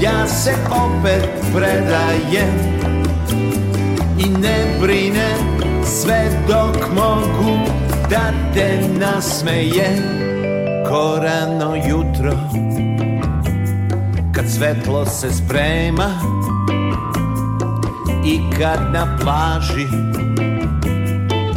ja 0.00 0.26
se 0.28 0.54
opet 0.70 1.28
predajem 1.54 2.54
I 4.18 4.28
ne 4.28 4.78
brine 4.80 5.34
sve 5.84 6.30
dok 6.48 6.94
mogu 6.94 7.58
da 8.10 8.32
te 8.54 8.80
nasmeje 8.98 10.02
Ko 10.88 11.18
rano 11.22 11.76
jutro 11.88 12.32
kad 14.42 14.50
svetlo 14.50 15.06
se 15.06 15.32
sprema 15.32 16.08
i 18.24 18.40
kad 18.58 18.92
na 18.92 19.18
plaži 19.20 19.86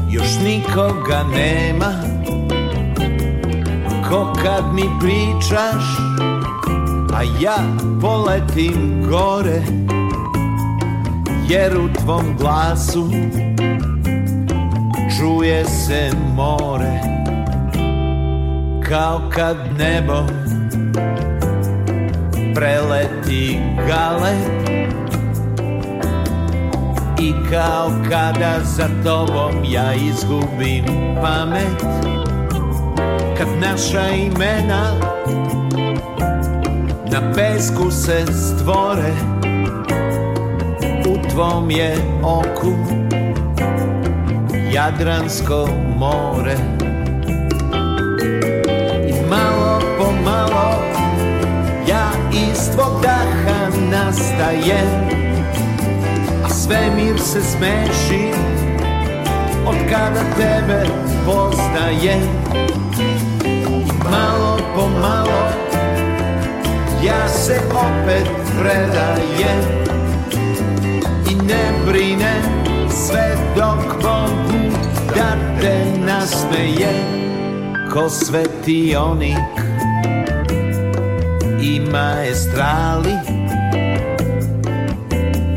još 0.10 0.28
nikoga 0.44 1.24
nema 1.36 1.94
ko 4.10 4.34
kad 4.44 4.74
mi 4.74 4.84
pričaš 5.00 5.84
a 7.14 7.24
ja 7.42 7.58
poletim 8.02 9.06
gore 9.10 9.62
jer 11.50 11.78
u 11.78 11.94
tvom 11.94 12.38
glasu 12.40 13.10
čuje 15.18 15.66
se 15.66 16.12
more 16.36 17.02
kao 18.90 19.22
kad 19.36 19.58
nebo 19.78 20.46
preleti 22.56 23.60
gale. 23.88 24.36
I 27.20 27.34
kao 27.52 27.92
kada 28.10 28.60
za 28.64 28.90
tobom 29.04 29.64
ja 29.64 29.94
izgubim 29.94 30.86
pamet 31.22 31.84
Kad 33.38 33.48
naša 33.62 34.10
imena 34.10 34.92
na 37.12 37.34
pesku 37.34 37.92
se 37.92 38.26
stvore 38.26 39.14
U 41.10 41.30
tvom 41.32 41.72
je 41.72 41.96
oku 42.24 42.76
Jadransko 44.76 45.68
more. 46.00 46.56
I 49.08 49.30
malo 49.30 49.82
po 49.98 50.12
malo 50.26 50.76
ja 51.88 52.15
iz 52.36 52.70
tvog 52.76 53.02
daha 53.02 53.70
nastajem 53.92 54.90
A 56.46 56.50
svemir 56.50 57.20
se 57.20 57.42
smeši 57.42 58.32
od 59.66 59.76
kada 59.90 60.24
tebe 60.38 60.86
poznajem 61.26 62.22
I 63.46 63.86
malo 64.12 64.60
po 64.76 64.90
malo 65.02 65.50
ja 67.04 67.28
se 67.28 67.60
opet 67.72 68.30
predajem 68.60 69.62
I 71.32 71.36
ne 71.36 71.72
brinem 71.88 72.44
sve 72.90 73.36
dok 73.56 74.04
mogu 74.04 74.76
da 75.16 75.62
te 75.62 75.86
nasmejem 76.06 77.26
Ko 77.94 78.10
svetionik 78.10 79.65
i 81.66 81.80
maestrali. 81.80 83.16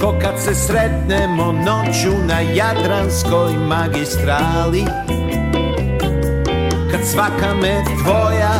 Ko 0.01 0.15
kad 0.23 0.41
se 0.41 0.55
sretnemo 0.55 1.53
noću 1.53 2.13
na 2.27 2.41
Jadranskoj 2.41 3.53
magistrali 3.69 4.85
Kad 6.91 7.01
svaka 7.05 7.55
me 7.63 7.85
tvoja 8.03 8.53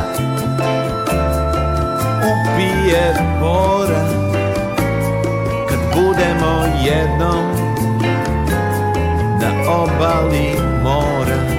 upije 2.19 3.15
mora 3.41 4.05
Kad 5.69 5.79
budemo 5.95 6.65
jednom 6.85 7.45
na 9.41 9.73
obali 9.73 10.51
mora 10.83 11.58